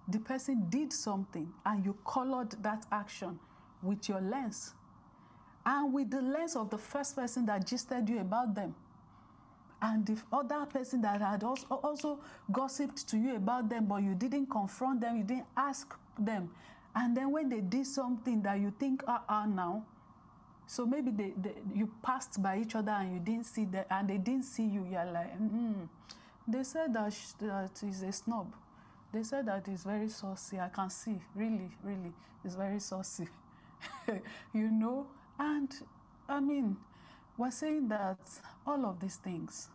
[0.08, 3.38] The person did something and you colored that action
[3.82, 4.74] with your lens
[5.64, 8.74] and with the lens of the first person that gisted you about them
[9.82, 14.14] and the other person that had also, also gossiped to you about them but you
[14.14, 16.48] didn't confront them you didn't ask them
[16.94, 19.84] and then when they did something that you think ah uh, uh, now
[20.66, 24.08] so maybe they, they, you passed by each other and you didn't see them and
[24.08, 25.32] they didn't see you you're like.
[26.48, 28.52] They said that, sh- that he's a snob.
[29.12, 30.58] They said that he's very saucy.
[30.60, 31.18] I can see.
[31.34, 33.28] Really really he's very saucy.
[34.54, 35.06] You know?
[35.38, 35.70] And
[36.28, 36.76] I mean,
[37.36, 38.18] we're saying that
[38.66, 39.68] all of these things,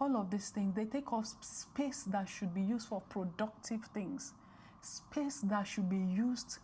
[0.00, 4.34] all of these things, they take up space that should be used for productive things,
[4.82, 6.58] space that should be used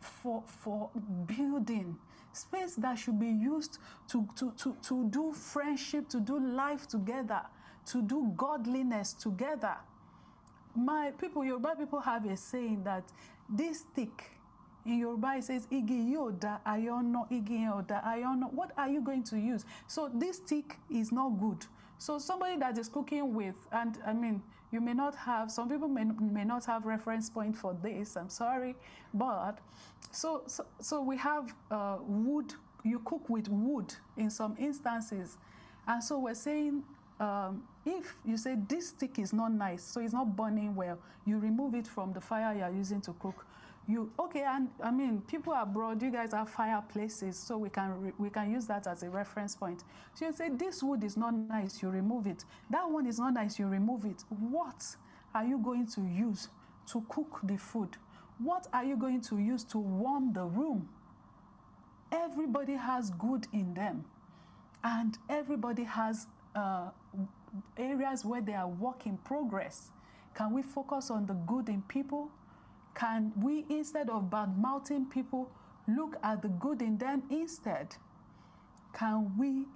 [0.00, 0.90] for, for
[1.26, 1.96] building,
[2.32, 3.78] space that should be used
[4.08, 7.42] to, to, to, to do friendship, to do life together,
[7.86, 9.76] to do godliness together.
[10.74, 13.04] My people, Yoruba people have a saying that
[13.48, 14.30] this stick
[14.84, 18.52] in Yoruba, it says, Igi yoda ayono, igi yoda ayono.
[18.52, 19.64] What are you going to use?
[19.86, 21.66] So this stick is not good.
[21.98, 25.88] So somebody that is cooking with, and I mean, you may not have, some people
[25.88, 28.76] may, may not have reference point for this, I'm sorry,
[29.14, 29.58] but
[30.10, 32.52] so, so, so we have uh, wood,
[32.84, 35.38] you cook with wood in some instances.
[35.88, 36.82] And so we're saying
[37.18, 41.38] um, if you say this stick is not nice, so it's not burning well, you
[41.38, 43.46] remove it from the fire you're using to cook.
[43.88, 48.30] You okay and i mean people abroad you guys have fireplaces so we can we
[48.30, 49.84] can use that as a reference point.
[50.14, 52.44] So you say this wood is not nice you remove it.
[52.68, 54.24] That one is not nice you remove it.
[54.28, 54.84] What
[55.32, 56.48] are you going to use
[56.88, 57.96] to cook the food?
[58.38, 60.88] What are you going to use to warm the room?
[62.10, 64.04] Everybody has good in them
[64.82, 66.26] and everybody has
[66.56, 66.90] uh,
[67.76, 69.90] areas where they are work in progress
[70.34, 72.30] can we focus on the good in people
[72.96, 75.50] can we, instead of bad mouthing people,
[75.86, 77.94] look at the good in them instead?
[78.94, 79.66] Can we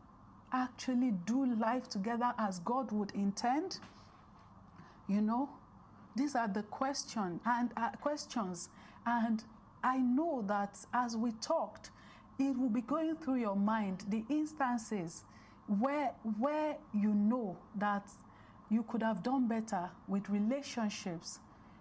[0.52, 3.78] actually do life together as God would intend?
[5.06, 5.50] You know,
[6.16, 8.70] these are the question and uh, questions,
[9.04, 9.44] and
[9.84, 11.90] I know that as we talked,
[12.38, 15.24] it will be going through your mind the instances
[15.78, 18.08] where where you know that
[18.68, 21.38] you could have done better with relationships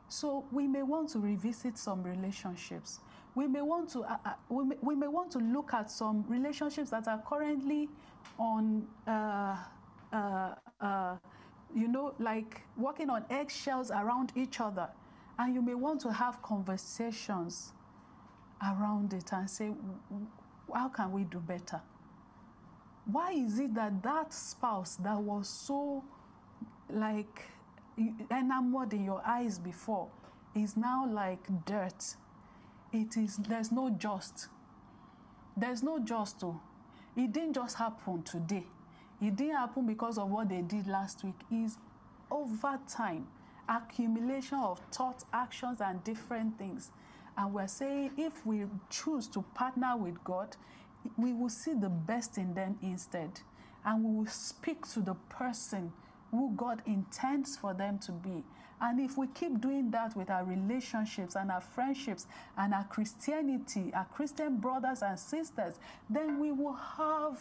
[0.10, 3.00] so we may want to revisit some relationships.
[3.36, 6.26] We may want to uh, uh, we, may, we may want to look at some
[6.28, 7.90] relationships that are currently
[8.40, 9.56] on uh,
[10.12, 11.18] uh, uh,
[11.76, 14.90] you know like walking on eggshells around each other,
[15.38, 17.74] and you may want to have conversations
[18.62, 19.72] around it and say,
[20.74, 21.82] how can we do better?
[23.06, 26.04] Why is it that that spouse that was so
[26.90, 27.46] like
[28.32, 30.08] enamored in your eyes before
[30.56, 32.16] is now like dirt.
[32.92, 34.48] It is, there's no just.
[35.56, 36.44] There's no just.
[36.44, 36.60] Oh.
[37.16, 38.66] It didn't just happen today.
[39.22, 41.36] It didn't happen because of what they did last week.
[41.52, 41.78] Is
[42.32, 43.28] over time,
[43.68, 46.92] accumulation of thoughts, actions, and different things.
[47.38, 50.56] And we're saying if we choose to partner with God,
[51.18, 53.42] we will see the best in them instead.
[53.86, 55.92] And we will speak to the person
[56.32, 58.44] who God intends for them to be.
[58.82, 63.92] And if we keep doing that with our relationships and our friendships and our Christianity,
[63.94, 65.76] our Christian brothers and sisters,
[66.10, 67.40] then we will have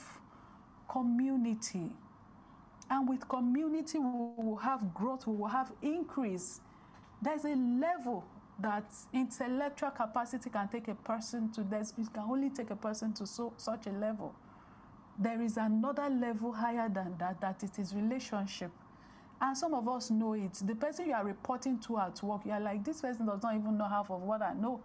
[0.88, 1.90] community.
[2.90, 6.60] And with community, we will have growth, we will have increase.
[7.22, 8.24] There's a level
[8.60, 13.12] that intellectual capacity can take a person to, this it can only take a person
[13.14, 14.34] to so, such a level
[15.18, 18.70] there is another level higher than that, that it is relationship.
[19.40, 20.54] And some of us know it.
[20.64, 23.76] The person you are reporting to at work, you're like, this person does not even
[23.76, 24.80] know half of what I know.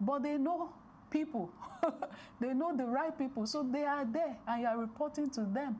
[0.00, 0.70] But they know
[1.10, 1.50] people.
[2.40, 3.46] they know the right people.
[3.46, 5.78] So they are there and you are reporting to them.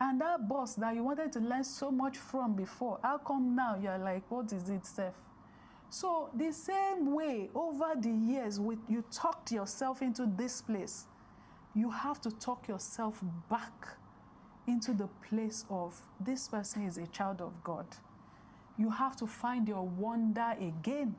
[0.00, 3.76] And that boss that you wanted to learn so much from before, how come now
[3.80, 5.14] you're like, what is it, Steph?
[5.94, 11.06] So the same way over the years, with you talked yourself into this place
[11.74, 13.20] you have to talk yourself
[13.50, 13.96] back
[14.66, 17.86] into the place of this person is a child of God.
[18.78, 21.16] You have to find your wonder again.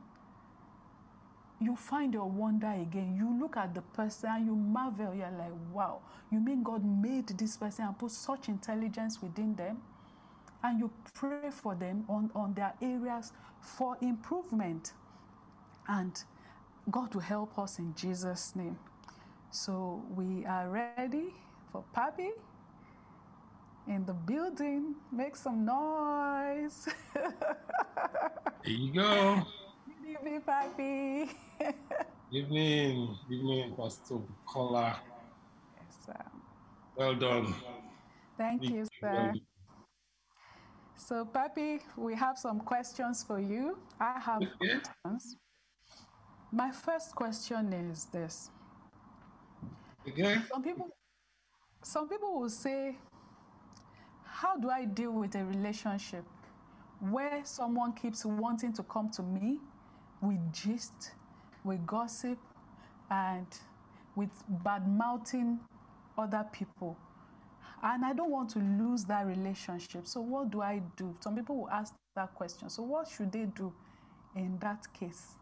[1.59, 3.15] you find your wonder again.
[3.17, 5.13] You look at the person and you marvel.
[5.13, 6.01] You're like, wow,
[6.31, 9.81] you mean God made this person and put such intelligence within them?
[10.65, 14.93] And you pray for them on, on their areas for improvement.
[15.87, 16.11] And
[16.89, 18.79] God will help us in Jesus' name.
[19.51, 21.35] So we are ready
[21.71, 22.29] for Papi
[23.87, 24.95] in the building.
[25.11, 26.87] Make some noise.
[28.63, 29.43] There you go.
[29.85, 31.29] Good evening, Papi.
[32.31, 34.95] Evening, evening, Pastor Bukola.
[35.77, 36.25] Yes, sir.
[36.97, 37.53] Well done.
[38.39, 39.13] Thank you, Well sir.
[39.13, 39.41] done.
[40.97, 43.77] So, Papi, we have some questions for you.
[43.99, 44.79] I have Okay.
[44.79, 45.37] questions.
[46.51, 48.49] My first question is this.
[50.07, 50.41] Okay.
[50.51, 50.89] Some people
[51.83, 52.97] some people will say,
[54.23, 56.23] How do I deal with a relationship
[56.99, 59.59] where someone keeps wanting to come to me
[60.21, 61.11] with gist,
[61.63, 62.37] with gossip,
[63.09, 63.45] and
[64.15, 64.29] with
[64.63, 65.59] bad mouthing
[66.17, 66.97] other people?
[67.87, 70.07] And I don't want to lose that relationship.
[70.07, 71.15] So, what do I do?
[71.19, 72.67] Some people will ask that question.
[72.67, 73.71] So, what should they do
[74.35, 75.35] in that case?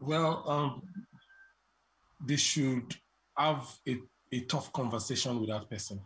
[0.00, 0.82] Well, um,
[2.24, 2.94] they should
[3.36, 3.96] have a,
[4.32, 6.00] a tough conversation with that person.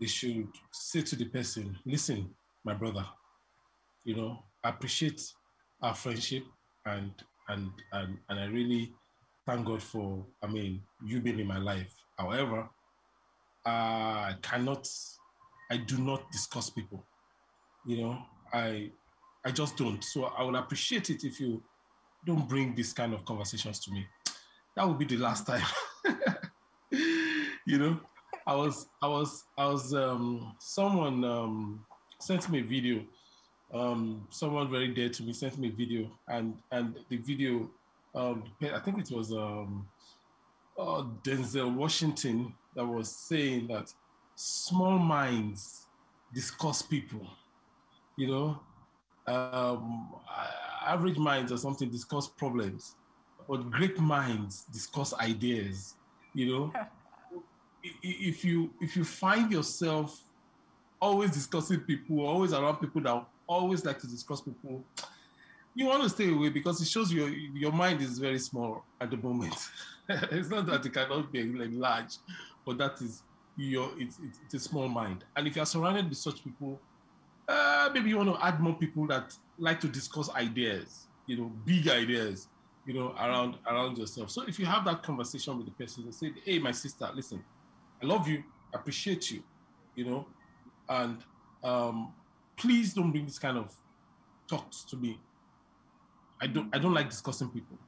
[0.00, 2.30] They should say to the person, listen,
[2.64, 3.04] my brother,
[4.04, 5.20] you know, appreciate
[5.82, 6.44] our friendship
[6.86, 7.12] and
[7.50, 8.94] and and and I really
[9.44, 11.92] thank God for, I mean, you being in my life.
[12.16, 12.70] However,
[13.68, 14.88] I cannot,
[15.70, 17.04] I do not discuss people.
[17.86, 18.18] You know,
[18.52, 18.90] I
[19.44, 20.02] I just don't.
[20.02, 21.62] So I would appreciate it if you
[22.26, 24.06] don't bring this kind of conversations to me.
[24.76, 25.64] That would be the last time.
[26.90, 28.00] you know,
[28.46, 29.94] I was, I was, I was.
[29.94, 31.84] Um, someone um,
[32.20, 33.04] sent me a video.
[33.72, 37.70] Um, someone very dear to me sent me a video, and and the video,
[38.14, 39.86] um, I think it was um,
[40.78, 43.92] uh, Denzel Washington that was saying that
[44.36, 45.88] small minds
[46.32, 47.26] discuss people.
[48.16, 48.60] You know,
[49.26, 50.14] um,
[50.86, 52.94] average minds or something discuss problems,
[53.48, 55.96] but great minds discuss ideas.
[56.34, 56.72] You know,
[58.02, 60.20] if you if you find yourself
[61.02, 64.84] always discussing people, always around people that always like to discuss people,
[65.74, 69.10] you want to stay away because it shows your your mind is very small at
[69.10, 69.56] the moment.
[70.08, 72.16] it's not that it cannot be like large,
[72.68, 73.22] but that is
[73.56, 75.24] your it's, it's it's a small mind.
[75.36, 76.78] And if you are surrounded with such people,
[77.48, 81.50] uh, maybe you want to add more people that like to discuss ideas, you know,
[81.64, 82.48] big ideas,
[82.84, 84.30] you know, around around yourself.
[84.30, 87.42] So if you have that conversation with the person and say, "Hey, my sister, listen,
[88.02, 88.44] I love you,
[88.74, 89.42] appreciate you,
[89.96, 90.26] you know,
[90.90, 91.24] and
[91.64, 92.12] um,
[92.58, 93.74] please don't bring this kind of
[94.46, 95.18] talks to me.
[96.38, 97.78] I don't I don't like discussing people.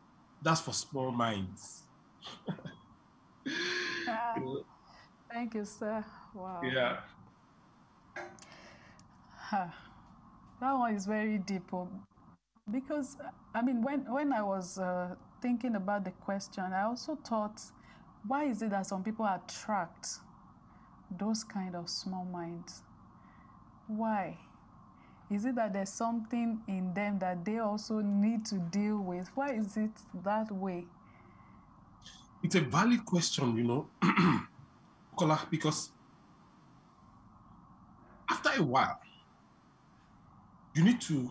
[0.40, 1.82] That's for small minds.
[4.36, 4.64] Know,
[5.32, 6.04] thank you, sir.
[6.34, 6.60] Wow.
[6.64, 7.00] yeah.
[9.36, 9.66] Huh.
[10.60, 11.72] That one is very deep.
[11.72, 11.88] oh.
[12.70, 13.16] Because,
[13.54, 17.60] I mean, when, when I was uh, thinking about the question, I also thought,
[18.26, 20.06] why is it that some people attract
[21.18, 22.82] those kind of small minds?
[23.88, 24.38] Why?
[25.30, 29.28] Is it that there's something in them that they also need to deal with?
[29.34, 29.90] Why is it
[30.24, 30.84] that way?
[32.42, 33.86] It's a valid question, you know,
[35.20, 35.90] Kola, because
[38.30, 38.98] after a while,
[40.74, 41.30] you need to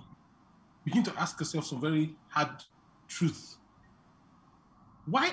[0.85, 2.51] begin to ask yourself some very hard
[3.07, 3.57] truth.
[5.07, 5.31] Why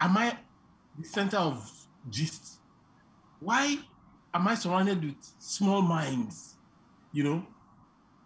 [0.00, 0.38] am I
[0.96, 1.68] the center of
[2.08, 2.60] gist?
[3.40, 3.78] Why
[4.32, 6.54] am I surrounded with small minds?
[7.12, 7.46] You know,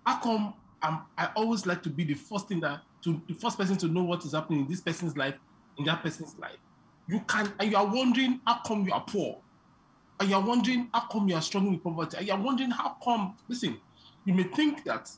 [0.05, 3.57] how come I'm, I always like to be the first thing that to the first
[3.57, 5.37] person to know what is happening in this person's life,
[5.79, 6.59] in that person's life?
[7.09, 9.41] You can, and you are wondering how come you are poor,
[10.23, 12.71] and you are wondering how come you are struggling with poverty, and you are wondering
[12.71, 13.35] how come.
[13.49, 13.77] Listen,
[14.25, 15.11] you may think that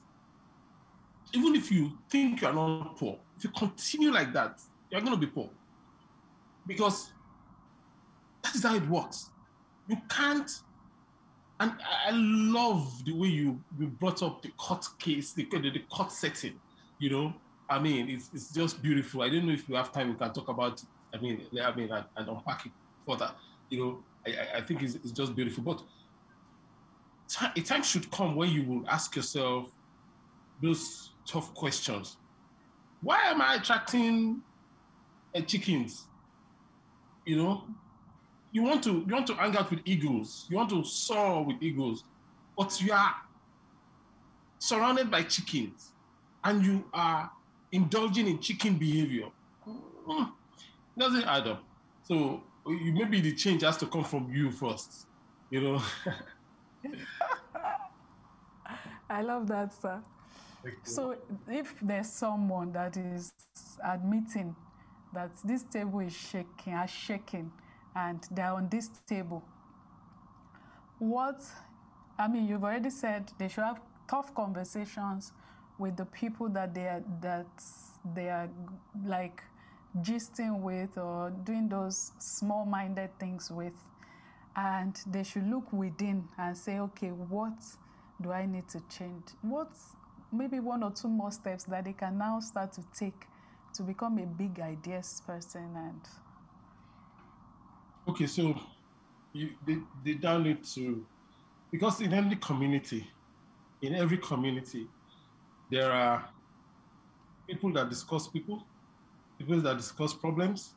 [1.35, 5.13] even if you think you are not poor, if you continue like that, you're going
[5.13, 5.51] to be poor
[6.67, 7.13] because
[8.43, 9.31] that is how it works.
[9.89, 10.51] You can't.
[11.61, 15.59] And I I love the way you, you brought up the court case, the, the,
[15.59, 16.59] the court setting.
[16.99, 17.35] You know,
[17.69, 19.21] I mean, it's, it's just beautiful.
[19.21, 20.83] I don't know if we have time, we can talk about.
[21.13, 22.73] I mean, I mean, and, and unpack it
[23.07, 23.31] further.
[23.69, 25.62] You know, I, I- think it's, it's just beautiful.
[25.64, 25.83] But
[27.57, 29.70] a time should come when you will ask yourself
[30.62, 32.16] those tough questions.
[33.01, 34.43] Why am I attracting
[35.35, 36.07] uh, chickens?
[37.27, 37.64] You know,
[38.53, 41.57] you want to you want to hang out with eagles, you want to soar with
[41.62, 42.05] eagles,
[42.57, 43.14] but you are
[44.59, 45.93] surrounded by chickens,
[46.45, 47.31] and you are
[47.72, 49.27] indulging in chicken behavior.
[50.09, 50.31] Mm,
[50.99, 51.64] doesn't add up.
[52.03, 55.07] So maybe the change has to come from you first,
[55.51, 55.83] you know.
[59.11, 60.03] I love that, sir.
[60.83, 63.33] So if there's someone that is
[63.85, 64.57] admitting
[65.12, 67.53] that this table is shaking, are shaking,
[67.95, 69.45] and they're on this table,
[70.99, 71.41] what
[72.19, 75.33] I mean, you've already said they should have tough conversations
[75.79, 77.47] with the people that they are that
[78.15, 78.49] they are
[79.05, 79.43] like
[80.03, 83.75] gisting with or doing those small-minded things with.
[84.57, 87.55] And they should look within and say okay what
[88.23, 89.25] do i need to change?
[89.43, 89.97] What's
[90.35, 93.27] maybe one or two more steps that they can now start to take
[93.75, 96.01] to become a big ideas person and
[98.09, 98.55] okay so
[99.33, 101.05] you they, they now need to
[101.71, 103.07] because in every community
[103.83, 104.87] in every community
[105.71, 106.29] there are
[107.49, 108.65] people that discuss people
[109.47, 110.75] people that discuss problems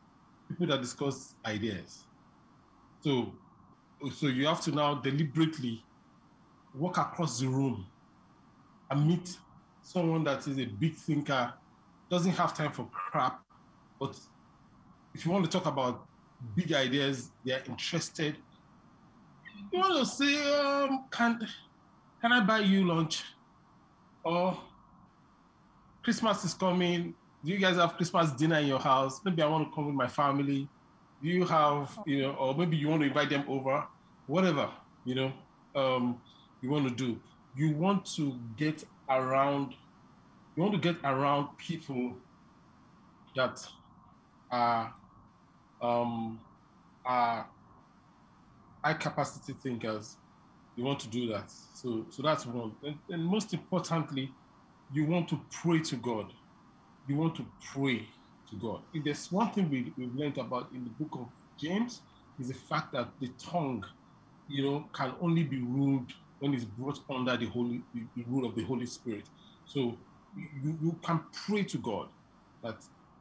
[0.47, 2.05] people that discuss ideas
[3.01, 3.33] so
[4.13, 5.83] so you have to now deliberately
[6.75, 7.85] walk across the room
[8.91, 9.37] and meet
[9.81, 11.53] someone that is a big thinker,
[12.09, 13.41] doesn't have time for crap,
[13.99, 14.17] but
[15.13, 16.05] if you want to talk about
[16.55, 18.35] big ideas, they're interested.
[19.71, 21.47] You want to say, um, can
[22.21, 23.23] can I buy you lunch?
[24.23, 24.57] Or
[26.03, 27.15] Christmas is coming.
[27.47, 29.21] Do you guys have Christmas dinner in your house?
[29.23, 30.67] Maybe I want to come with my family.
[31.23, 33.85] Do you have, you know, or maybe you want to invite them over,
[34.25, 34.69] whatever,
[35.05, 35.31] you know,
[35.73, 36.21] um,
[36.61, 37.17] you want to do.
[37.55, 39.75] You want to get around,
[40.57, 42.17] you want to get around people
[43.37, 43.65] that
[44.51, 44.93] are,
[45.81, 46.41] um,
[47.05, 47.47] are
[48.83, 50.17] high capacity thinkers.
[50.75, 51.49] You want to do that.
[51.49, 52.73] So, so that's one.
[52.83, 54.33] And, and most importantly,
[54.91, 56.33] you want to pray to God.
[57.07, 58.07] You want to pray
[58.49, 58.81] to God.
[58.93, 61.27] If there's one thing we, we've learned about in the book of
[61.57, 62.01] James,
[62.39, 63.83] is the fact that the tongue,
[64.47, 68.55] you know, can only be ruled when it's brought under the holy the rule of
[68.55, 69.25] the Holy Spirit.
[69.65, 69.97] So
[70.63, 72.07] you, you can pray to God
[72.63, 72.77] that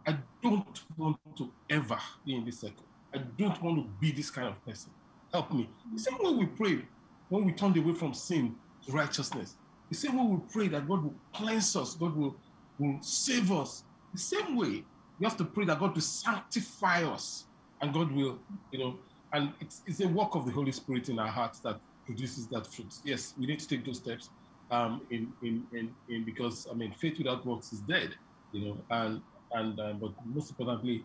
[0.07, 2.85] I don't want to ever be in this circle.
[3.15, 4.91] I don't want to be this kind of person.
[5.33, 5.69] Help me.
[5.95, 6.85] The same way we pray
[7.29, 8.55] when we turned away from sin
[8.87, 9.57] to righteousness.
[9.89, 12.37] The same way we pray that God will cleanse us, God will,
[12.79, 13.85] will save us.
[14.13, 14.85] The same way
[15.19, 17.45] we have to pray that God will sanctify us
[17.81, 18.39] and God will,
[18.71, 18.99] you know,
[19.33, 22.67] and it's, it's a work of the Holy Spirit in our hearts that produces that
[22.67, 22.95] fruit.
[23.05, 24.31] Yes, we need to take those steps.
[24.71, 28.17] Um, in, in, in, in because I mean, faith without works is dead,
[28.51, 29.23] you know, and
[29.53, 31.05] and uh, but most importantly,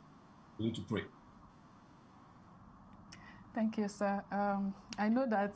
[0.57, 1.03] we need to pray.
[3.53, 4.23] Thank you, sir.
[4.31, 5.53] Um, I know that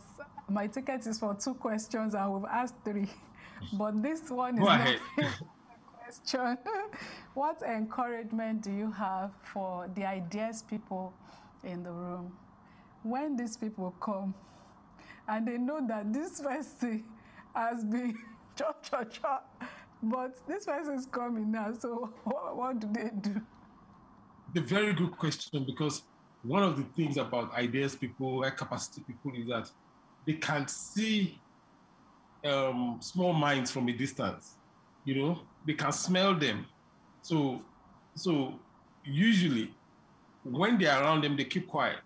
[0.49, 3.07] my ticket is for two questions and we've asked three,
[3.74, 4.99] but this one is Go ahead.
[6.06, 6.58] question.
[7.34, 11.14] what encouragement do you have for the ideas people
[11.64, 12.32] in the room?
[13.03, 14.34] When these people come,
[15.28, 17.03] and they know that this person
[17.56, 18.16] has been
[18.56, 19.41] cha cha cha,
[20.01, 21.74] but this person is coming now.
[21.74, 23.41] So what, what do they do?
[24.53, 26.03] The very good question because
[26.43, 29.70] one of the things about ideas people, high capacity people, is that
[30.26, 31.39] they can see
[32.43, 34.56] um, small minds from a distance.
[35.06, 36.66] You know, they can smell them.
[37.22, 37.62] So,
[38.16, 38.60] so
[39.03, 39.74] usually,
[40.43, 42.01] when they're around them, they keep quiet.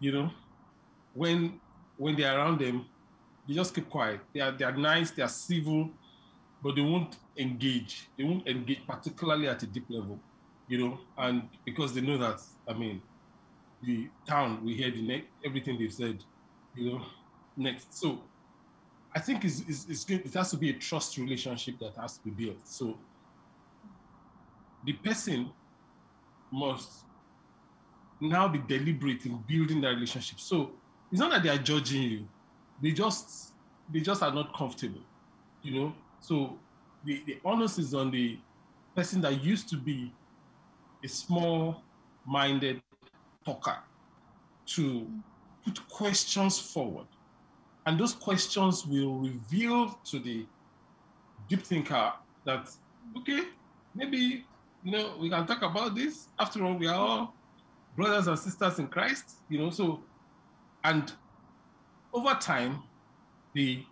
[0.00, 0.30] You know,
[1.14, 1.60] when
[1.96, 2.86] when they're around them,
[3.46, 4.20] they just keep quiet.
[4.32, 5.90] They are, they are nice, they are civil,
[6.62, 8.08] but they won't engage.
[8.16, 10.18] They won't engage, particularly at a deep level,
[10.68, 13.02] you know, and because they know that, I mean,
[13.82, 16.22] the town, we hear the everything they've said,
[16.74, 17.06] you know,
[17.56, 17.94] next.
[17.94, 18.22] So
[19.14, 19.52] I think good.
[19.68, 22.66] It has to be a trust relationship that has to be built.
[22.66, 22.98] So
[24.84, 25.50] the person
[26.50, 27.04] must
[28.20, 30.40] now be deliberate in building that relationship.
[30.40, 30.72] So
[31.10, 32.28] it's not that they are judging you
[32.82, 33.52] they just
[33.92, 35.00] they just are not comfortable
[35.62, 36.58] you know so
[37.04, 38.38] the, the onus is on the
[38.94, 40.12] person that used to be
[41.04, 41.82] a small
[42.26, 42.82] minded
[43.44, 43.78] talker
[44.66, 45.06] to
[45.64, 47.06] put questions forward
[47.88, 50.46] and those questions will reveal to the
[51.48, 52.12] deep thinker
[52.44, 52.70] that
[53.16, 53.44] okay
[53.94, 54.44] maybe
[54.84, 57.34] you know we can talk about this after all we are all
[57.96, 60.00] brothers and sisters in christ you know so
[60.84, 61.12] and
[62.12, 62.82] over time,
[63.54, 63.84] the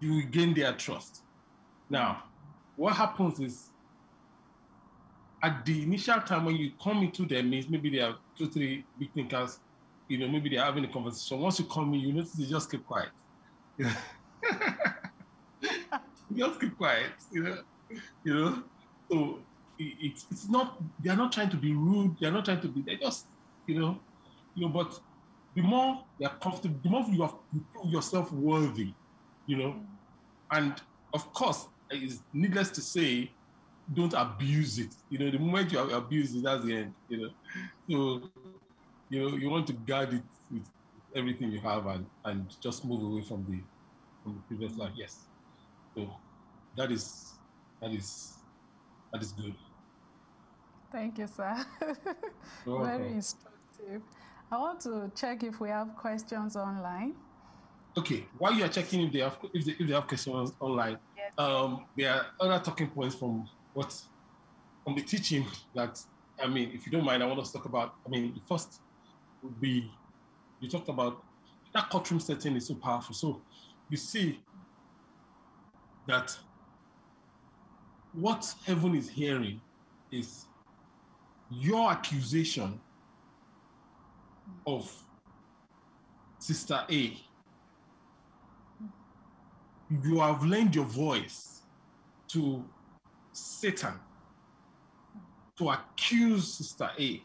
[0.00, 1.22] you gain their trust.
[1.88, 2.24] Now,
[2.76, 3.70] what happens is
[5.42, 8.84] at the initial time when you come into their midst, maybe they are two, three
[8.98, 9.58] big thinkers,
[10.08, 11.40] you know, maybe they're having a conversation.
[11.40, 13.08] Once you come in, you notice they just keep quiet.
[16.34, 17.58] just keep quiet, you know.
[18.24, 18.62] you know,
[19.10, 19.38] so
[19.78, 22.16] it, it's it's not they are not trying to be rude.
[22.20, 22.82] They are not trying to be.
[22.82, 23.26] They just
[23.66, 23.98] you know,
[24.54, 24.72] you know.
[24.72, 24.98] But
[25.54, 28.92] the more they are comfortable, the more you have you prove yourself worthy,
[29.46, 29.76] you know,
[30.50, 30.80] and
[31.12, 33.30] of course, it's needless to say,
[33.94, 34.94] don't abuse it.
[35.08, 36.94] You know, the moment you abuse it, that's the end.
[37.08, 37.30] You know,
[37.88, 38.30] so
[39.08, 40.68] you know you want to guard it with
[41.14, 43.58] everything you have and and just move away from the
[44.22, 44.92] from the previous life.
[44.96, 45.26] Yes,
[45.94, 46.10] so
[46.76, 47.32] that is
[47.80, 48.34] that is
[49.12, 49.54] that is good.
[50.92, 51.56] Thank you, sir.
[52.66, 54.02] Very instructive.
[54.50, 57.14] I want to check if we have questions online.
[57.98, 60.98] Okay, while you are checking if they have if they, if they have questions online,
[61.16, 61.32] yes.
[61.38, 63.94] um, there are other talking points from what
[64.84, 66.00] from the teaching that
[66.42, 67.94] I mean, if you don't mind, I want us to talk about.
[68.04, 68.80] I mean, the first
[69.42, 69.90] would be
[70.60, 71.22] you talked about
[71.74, 73.14] that courtroom setting is so powerful.
[73.14, 73.42] So
[73.90, 74.40] you see
[76.06, 76.36] that
[78.12, 79.60] what heaven is hearing
[80.10, 80.46] is
[81.50, 82.80] your accusation
[84.66, 84.90] of
[86.38, 87.16] Sister A.
[90.02, 91.62] You have lent your voice
[92.28, 92.64] to
[93.32, 93.94] Satan
[95.58, 97.22] to accuse Sister A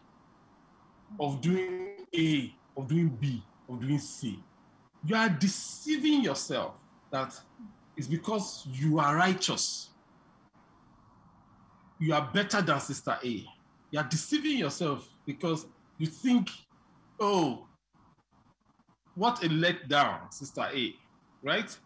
[1.20, 4.40] of doing A, of doing B, of doing C.
[5.06, 6.74] You are deceiving yourself
[7.12, 7.40] that
[7.98, 9.90] it's because you are righteous.
[12.00, 13.46] You are better than Sister A.
[13.92, 15.66] You are deceiving yourself because
[15.98, 16.50] you think,
[17.20, 17.68] oh,
[19.16, 20.96] what a letdown, Sister A,
[21.44, 21.78] right?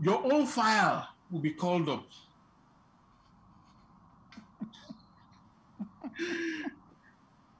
[0.00, 2.04] Your own file will be called up.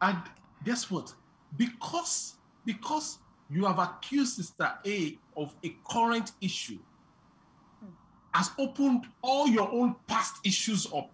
[0.05, 0.19] and
[0.65, 1.15] guess what?
[1.57, 2.35] Because
[2.67, 3.19] because
[3.51, 6.79] you have accused Sister A of a current issue,
[8.33, 11.11] has opened all your own past issues up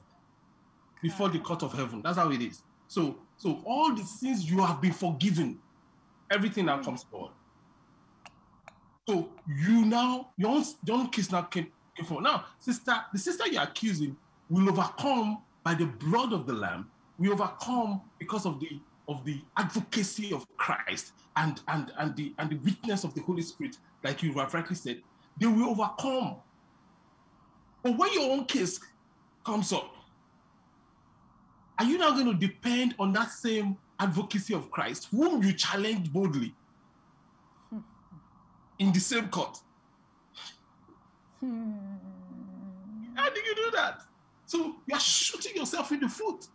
[1.02, 2.02] before the court of heaven.
[2.02, 2.62] That's how it is.
[2.88, 5.58] So, so all the sins you have been forgiven,
[6.30, 7.32] everything that comes forward.
[9.08, 12.24] So you now, your own, your own case now came, came forward.
[12.24, 14.16] Now, sister, the sister you're accusing
[14.48, 16.89] will overcome by the blood of the Lamb.
[17.20, 22.48] We overcome because of the of the advocacy of Christ and and and the and
[22.48, 25.02] the witness of the Holy Spirit, like you have rightly said,
[25.38, 26.36] they will overcome.
[27.82, 28.80] But when your own case
[29.44, 29.94] comes up,
[31.78, 36.12] are you now going to depend on that same advocacy of Christ, whom you challenged
[36.12, 36.54] boldly
[38.78, 39.58] in the same court?
[41.40, 41.72] Hmm.
[43.14, 44.02] How do you do that?
[44.46, 46.48] So you're shooting yourself in the foot.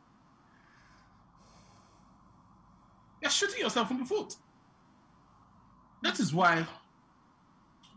[3.26, 4.36] You're shooting yourself in the foot.
[6.04, 6.64] That is why,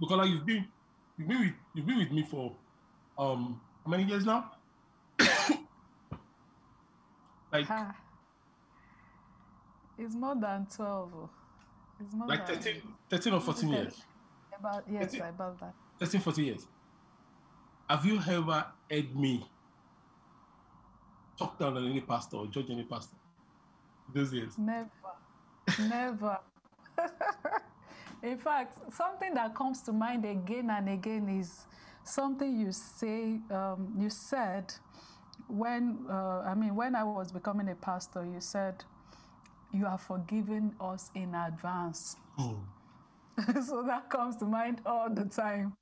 [0.00, 0.66] because you've been
[1.18, 2.56] you've been with, you've been with me for
[3.18, 4.52] um how many years now?
[7.52, 7.66] like
[9.98, 11.28] it's more than 12
[12.00, 14.02] it's more like 13, 13 or 14 years?
[14.58, 15.74] about yes 13, about that.
[16.00, 16.66] 13 14 years.
[17.90, 19.46] Have you ever heard me
[21.38, 23.18] talk down on any pastor or judge any pastor
[24.14, 24.90] those years never
[25.88, 26.38] never
[28.22, 31.66] in fact something that comes to mind again and again is
[32.04, 34.72] something you say um, you said
[35.48, 38.84] when uh, I mean when I was becoming a pastor, you said
[39.72, 42.16] you are forgiving us in advance.
[42.38, 42.58] Oh.
[43.66, 45.74] so that comes to mind all the time,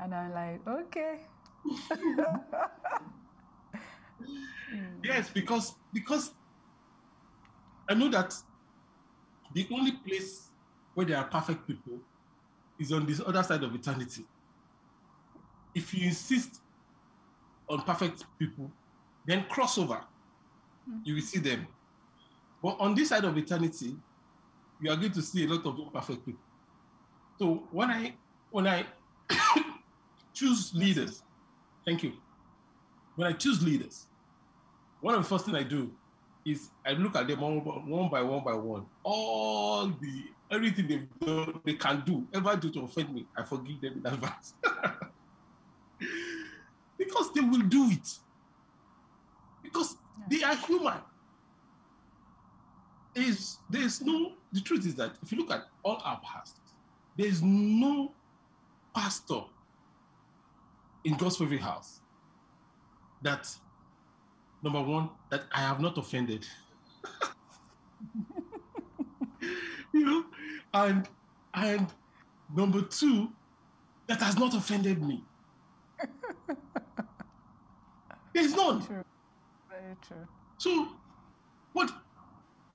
[0.00, 1.20] and I'm like, okay.
[5.04, 6.32] yes, because because
[7.88, 8.34] I know that
[9.54, 10.50] the only place
[10.94, 11.98] where there are perfect people
[12.78, 14.24] is on this other side of eternity.
[15.74, 16.60] If you insist
[17.68, 18.70] on perfect people,
[19.26, 20.00] then crossover,
[20.88, 21.00] mm.
[21.04, 21.66] you will see them.
[22.62, 23.96] But on this side of eternity,
[24.80, 26.40] you are going to see a lot of imperfect people.
[27.38, 28.14] So when I
[28.50, 28.86] when I
[30.34, 31.22] choose leaders,
[31.84, 32.12] thank you.
[33.16, 34.06] When I choose leaders,
[35.00, 35.92] one of the first things I do
[36.44, 38.86] is I look at them one, one by one by one.
[39.02, 43.80] All the everything they've done, they can do, ever do to offend me, I forgive
[43.80, 44.54] them in advance.
[46.98, 48.18] because they will do it
[49.62, 49.96] because
[50.30, 50.98] they are human.
[53.14, 56.74] Is there's no the truth is that if you look at all our pastors,
[57.16, 58.12] there's no
[58.94, 59.42] pastor
[61.04, 62.00] in God's favorite house
[63.22, 63.48] that
[64.62, 66.46] number one that I have not offended.
[69.92, 70.24] you know,
[70.72, 71.08] and
[71.54, 71.88] and
[72.54, 73.32] number two
[74.06, 75.24] that has not offended me.
[78.32, 78.86] There is none.
[78.86, 79.04] True.
[79.70, 80.28] Very true.
[80.58, 80.88] So,
[81.72, 81.90] what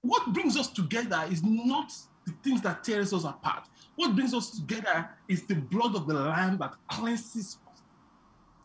[0.01, 1.93] what brings us together is not
[2.26, 3.70] the things that tears us apart.
[3.95, 7.82] What brings us together is the blood of the Lamb that cleanses us,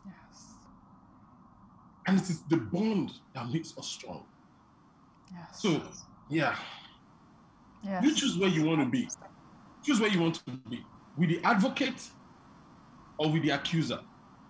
[0.04, 0.54] Yes.
[2.06, 4.24] And it is the bond that makes us strong.
[5.32, 5.60] Yes.
[5.62, 5.82] So,
[6.28, 6.56] yeah,
[7.82, 8.04] yes.
[8.04, 9.08] you choose where you want to be.
[9.84, 10.84] Choose where you want to be
[11.16, 12.08] with the advocate
[13.18, 14.00] or with the accuser.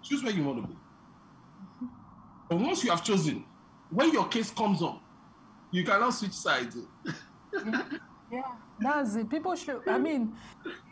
[0.03, 0.75] Choose where you want to be.
[0.75, 1.87] Mm-hmm.
[2.51, 3.45] And once you have chosen,
[3.91, 5.01] when your case comes up,
[5.71, 6.77] you cannot switch sides.
[8.33, 8.43] Yeah,
[8.81, 9.31] that's it.
[9.31, 10.35] People should, I mean,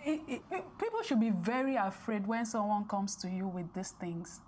[0.05, 3.91] it, it, it- people should be very afraid when someone comes to you with these
[3.93, 4.41] things.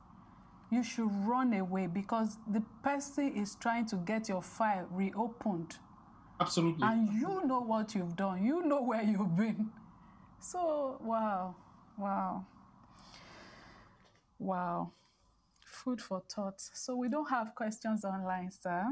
[0.70, 5.76] You should run away because the person is trying to get your file reopened.
[6.40, 6.86] Absolutely.
[6.86, 9.70] And you know what you've done, you know where you've been.
[10.40, 11.54] So, wow,
[11.96, 12.44] wow,
[14.38, 14.90] wow.
[15.64, 16.60] Food for thought.
[16.60, 18.84] So, we don't have questions online, sir.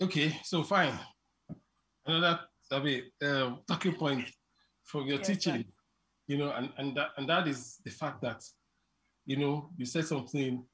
[0.00, 0.92] Okay, so fine.
[2.06, 4.28] Another, I mean, um, talking point
[4.82, 5.34] from your Yes, sir.
[5.34, 5.64] teaching,
[6.26, 8.42] you know, and and that and that is the fact that,
[9.26, 10.64] you know, you said something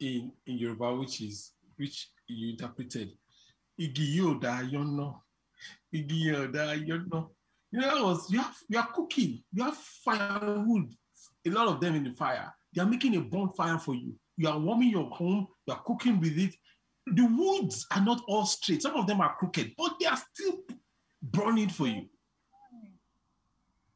[0.00, 3.10] in in Yoruba which is which you interpreted.
[3.78, 3.88] You
[7.80, 10.92] know, was you have you are cooking, you have firewood,
[11.46, 12.52] a lot of them in the fire.
[12.74, 14.14] They are making a bonfire for you.
[14.36, 15.46] You are warming your home.
[15.66, 16.54] You are cooking with it
[17.06, 18.82] the woods are not all straight.
[18.82, 20.58] Some of them are crooked, but they are still
[21.22, 22.06] burning for you.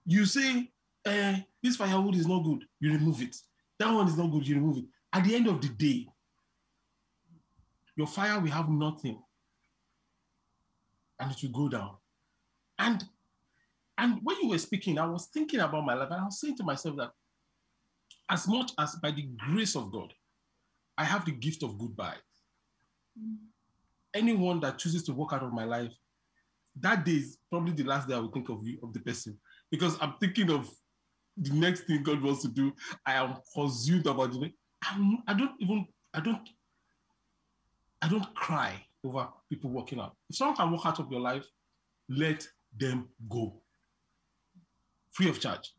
[0.04, 0.70] You say,
[1.04, 3.36] eh, this firewood is not good, you remove it.
[3.78, 4.84] That one is not good, you remove it.
[5.12, 6.06] At the end of the day,
[7.96, 9.20] your fire will have nothing
[11.18, 11.96] and it will go down.
[12.78, 13.04] And
[13.98, 16.58] and when you were speaking, I was thinking about my life, and I was saying
[16.58, 17.12] to myself that
[18.28, 20.12] as much as by the grace of God,
[20.98, 22.16] I have the gift of goodbye
[24.16, 25.92] anyone that chooses to walk out of my life,
[26.80, 29.38] that day is probably the last day I will think of you, of the person,
[29.70, 30.68] because I'm thinking of
[31.36, 32.72] the next thing God wants to do.
[33.04, 34.52] I am consumed about it.
[34.82, 36.48] I'm, I don't even, I don't,
[38.02, 38.74] I don't cry
[39.04, 40.16] over people walking out.
[40.28, 41.44] If someone can walk out of your life,
[42.08, 42.46] let
[42.78, 43.60] them go,
[45.12, 45.72] free of charge.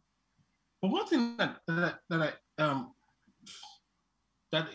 [0.82, 2.93] But one thing that that, that I um
[4.51, 4.70] that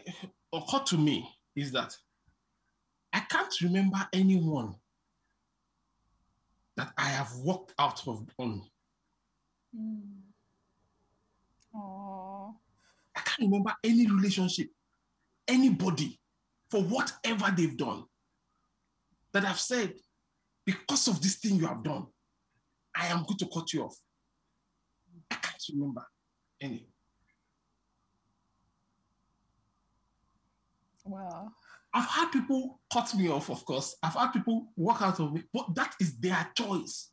[0.52, 1.96] occurred to me is that
[3.12, 4.74] I can't remember anyone
[6.76, 8.62] that I have walked out of on.
[11.74, 12.54] Oh,
[13.16, 14.68] I can't remember any relationship,
[15.48, 16.18] anybody,
[16.70, 18.04] for whatever they've done,
[19.32, 19.94] that I've said,
[20.64, 22.06] because of this thing you have done,
[22.94, 23.96] I am going to cut you off.
[25.30, 26.06] I can't remember
[26.60, 26.86] any.
[31.04, 31.52] wow.
[31.94, 33.96] I've had people cut me off, of course.
[34.02, 37.10] I've had people walk out of me, but that is their choice.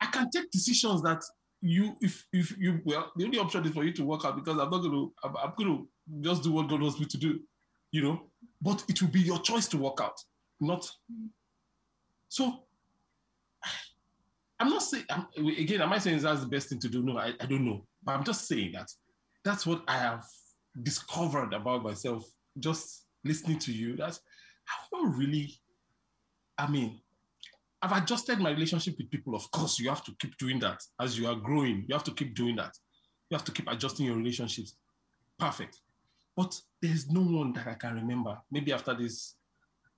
[0.00, 1.22] I can take decisions that
[1.62, 4.58] you, if if you, well, the only option is for you to walk out because
[4.58, 5.88] I'm not to, I'm, I'm going to
[6.20, 7.40] just do what God wants me to do,
[7.92, 8.22] you know.
[8.60, 10.20] But it will be your choice to walk out,
[10.60, 10.90] not.
[12.28, 12.64] So,
[14.58, 15.80] I'm not saying I'm, again.
[15.80, 17.02] Am I saying that's the best thing to do?
[17.02, 17.86] No, I, I don't know.
[18.02, 18.90] But I'm just saying that
[19.44, 20.24] that's what I have
[20.82, 22.24] discovered about myself
[22.58, 23.96] just listening to you.
[23.96, 24.20] That's
[24.68, 25.54] I've not really.
[26.58, 27.00] I mean,
[27.82, 29.34] I've adjusted my relationship with people.
[29.34, 31.84] Of course, you have to keep doing that as you are growing.
[31.88, 32.76] You have to keep doing that.
[33.28, 34.76] You have to keep adjusting your relationships.
[35.38, 35.80] Perfect.
[36.36, 38.38] But there's no one that I can remember.
[38.50, 39.34] Maybe after this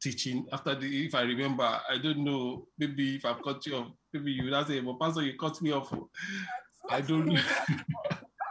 [0.00, 2.66] teaching, after the, if I remember, I don't know.
[2.78, 5.72] Maybe if I've cut you off, maybe you would say, "But Pastor, you cut me
[5.72, 5.92] off."
[6.90, 7.40] I don't know.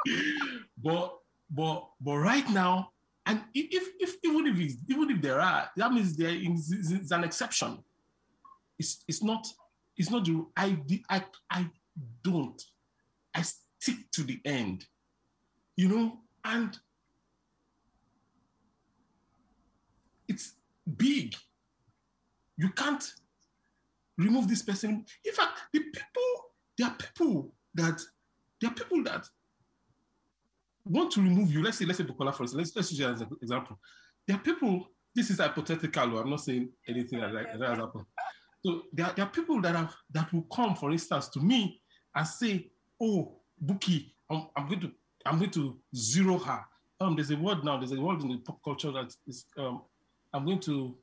[0.83, 1.17] but
[1.49, 2.91] but but right now,
[3.25, 7.11] and if, if if even if even if there are, that means there is, is
[7.11, 7.83] an exception.
[8.79, 9.47] It's it's not
[9.97, 10.77] it's not the I
[11.09, 11.69] I I
[12.23, 12.61] don't.
[13.35, 14.85] I stick to the end.
[15.75, 16.77] You know, and
[20.27, 20.53] it's
[20.97, 21.35] big.
[22.57, 23.03] You can't
[24.17, 25.05] remove this person.
[25.25, 27.99] In fact, the people, there are people that
[28.61, 29.27] there are people that
[30.85, 31.63] want to remove you.
[31.63, 32.53] Let's say, let's say Bukola for instance.
[32.53, 33.79] Let's, let's use as an example.
[34.27, 38.05] There are people, this is hypothetical, I'm not saying anything like that, that has happened.
[38.65, 41.81] So there are, there are people that have that will come, for instance, to me
[42.15, 44.91] and say, Oh, Buki, I'm, I'm going to
[45.25, 46.61] I'm going to zero her.
[46.99, 49.81] Um, there's a word now, there's a word in the pop culture that is um,
[50.33, 50.95] I'm going to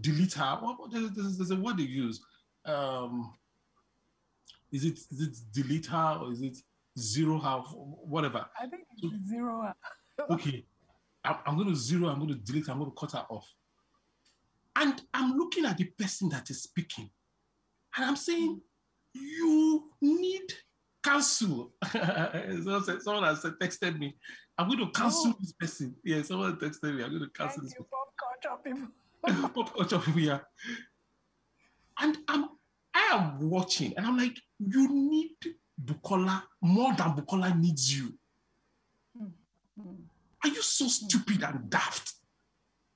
[0.00, 0.58] delete her.
[0.60, 2.20] What, there's, there's, a word they use.
[2.64, 3.34] Um,
[4.72, 6.56] is it is it delete her or is it
[6.98, 7.58] zero her?
[7.58, 8.46] Whatever.
[8.58, 9.72] I think it's zero.
[10.30, 10.64] Okay.
[11.24, 13.46] I'm, I'm going to zero, I'm going to delete, I'm going to cut her off.
[14.76, 17.10] And I'm looking at the person that is speaking,
[17.96, 18.60] and I'm saying,
[19.14, 20.52] you need
[21.02, 21.72] cancel.
[21.92, 24.14] someone, has texted me,
[24.56, 25.36] I'm going to cancel oh.
[25.40, 25.96] this person.
[26.04, 29.50] Yeah, someone texted me, I'm going to cancel Thank this you, Pop culture people.
[29.54, 30.38] pop culture people, yeah.
[32.00, 32.48] And I'm
[32.92, 35.36] I am watching, and I'm like, you need
[35.82, 38.12] Bukola more than Bukola needs you.
[39.16, 39.90] Mm-hmm.
[40.44, 42.14] Are you so stupid and daft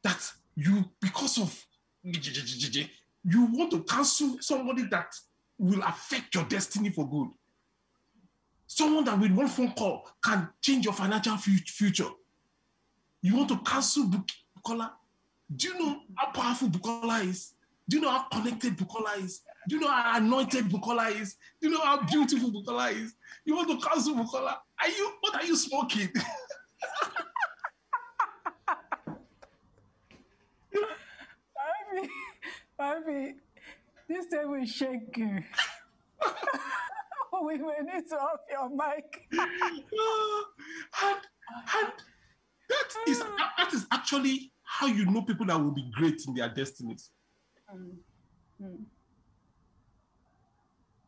[0.03, 1.65] that you, because of
[2.03, 5.15] you want to cancel somebody that
[5.59, 7.29] will affect your destiny for good?
[8.67, 12.09] Someone that with one phone call can change your financial future.
[13.23, 14.91] You want to cancel Bukola?
[15.55, 17.55] Do you know how powerful Bukola is?
[17.89, 19.41] Do you know how connected Bukola is?
[19.69, 21.37] Do you know how anointed Bukola is?
[21.61, 23.15] Do you know how beautiful Bukola is?
[23.45, 24.57] You want to cancel Bukola?
[24.83, 26.09] Are you what are you smoking?
[32.85, 33.35] Mommy,
[34.09, 35.43] this time we shake you.
[37.47, 39.27] we will need to off your mic.
[39.33, 39.43] and,
[41.03, 41.93] and
[42.69, 46.51] that is that is actually how you know people that will be great in their
[46.51, 47.11] destinies.
[47.75, 47.97] Mm.
[48.63, 48.85] Mm.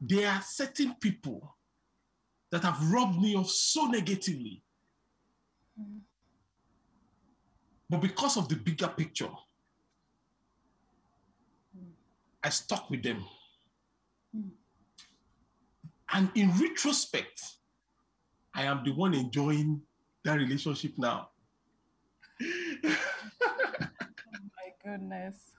[0.00, 1.56] There are certain people
[2.50, 4.62] that have robbed me of so negatively.
[5.78, 6.00] Mm.
[7.90, 9.28] But because of the bigger picture,
[12.42, 13.24] I stuck with them.
[16.12, 17.42] And in retrospect,
[18.54, 19.82] I am the one enjoying
[20.24, 21.30] that relationship now.
[22.42, 22.96] oh
[24.56, 25.52] my goodness.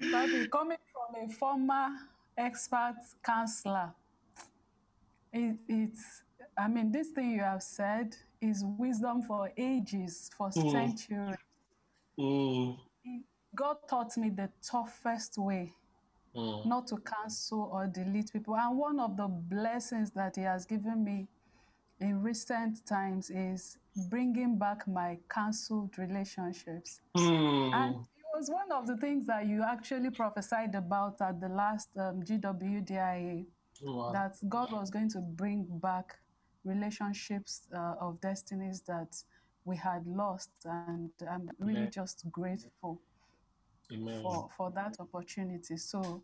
[0.00, 1.88] Papi, coming from a former
[2.36, 3.92] expert counselor,
[5.32, 6.22] it, it's,
[6.56, 10.70] I mean, this thing you have said is wisdom for ages, for mm.
[10.70, 11.36] centuries.
[12.18, 12.78] Mm.
[13.54, 15.74] God taught me the toughest way
[16.34, 16.66] mm.
[16.66, 18.56] not to cancel or delete people.
[18.56, 21.28] And one of the blessings that He has given me
[22.00, 23.78] in recent times is
[24.08, 27.00] bringing back my cancelled relationships.
[27.16, 27.74] Mm.
[27.74, 31.88] And it was one of the things that you actually prophesied about at the last
[31.96, 33.46] um, GWDIA
[33.82, 34.10] wow.
[34.12, 36.16] that God was going to bring back
[36.64, 39.16] relationships uh, of destinies that
[39.64, 40.50] we had lost.
[40.64, 43.00] And I'm really just grateful
[43.92, 44.22] Amen.
[44.22, 45.76] for for that opportunity.
[45.76, 46.22] So,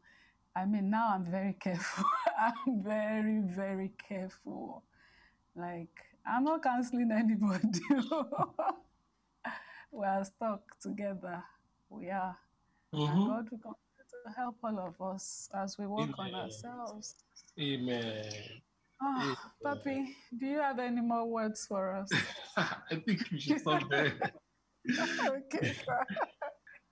[0.54, 2.04] I mean, now I'm very careful.
[2.38, 4.84] I'm very very careful.
[5.56, 7.80] Like I'm not canceling anybody.
[9.90, 11.42] we are stuck together.
[11.90, 12.36] We are.
[12.94, 13.12] Mm-hmm.
[13.12, 16.34] And God will continue to help all of us as we work Amen.
[16.34, 17.16] on ourselves.
[17.60, 18.32] Amen.
[19.00, 22.10] Oh, Papi, do you have any more words for us?
[22.56, 24.12] I think we should stop there.
[25.28, 25.76] okay.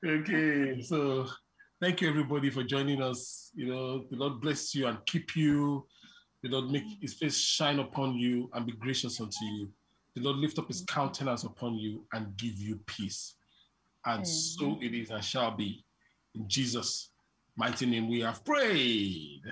[0.06, 1.26] Okay, so
[1.80, 3.50] thank you everybody for joining us.
[3.56, 5.84] You know, the Lord bless you and keep you.
[6.44, 9.68] The Lord make his face shine upon you and be gracious unto you.
[10.14, 13.34] The Lord lift up his countenance upon you and give you peace.
[14.04, 14.24] And Amen.
[14.26, 15.84] so it is and shall be.
[16.36, 17.10] In Jesus'
[17.56, 19.42] mighty name we have prayed.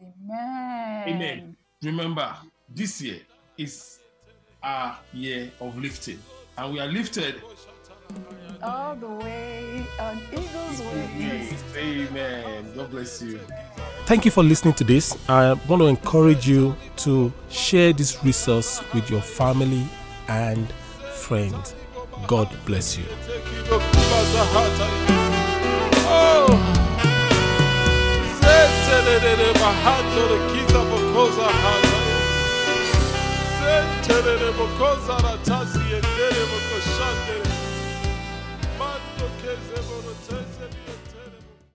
[0.00, 1.08] Amen.
[1.08, 1.56] Amen.
[1.82, 2.34] Remember,
[2.74, 3.18] this year
[3.58, 3.98] is
[4.62, 6.20] our year of lifting.
[6.56, 7.42] And we are lifted
[8.62, 11.56] all the way on Eagles Way.
[11.76, 12.72] Amen.
[12.76, 13.40] God bless you.
[14.06, 15.16] Thank you for listening to this.
[15.28, 19.86] I want to encourage you to share this resource with your family
[20.28, 20.70] and
[21.14, 21.74] friends.
[22.26, 23.04] God bless you.
[26.12, 26.80] Oh.
[39.42, 39.79] Jesus.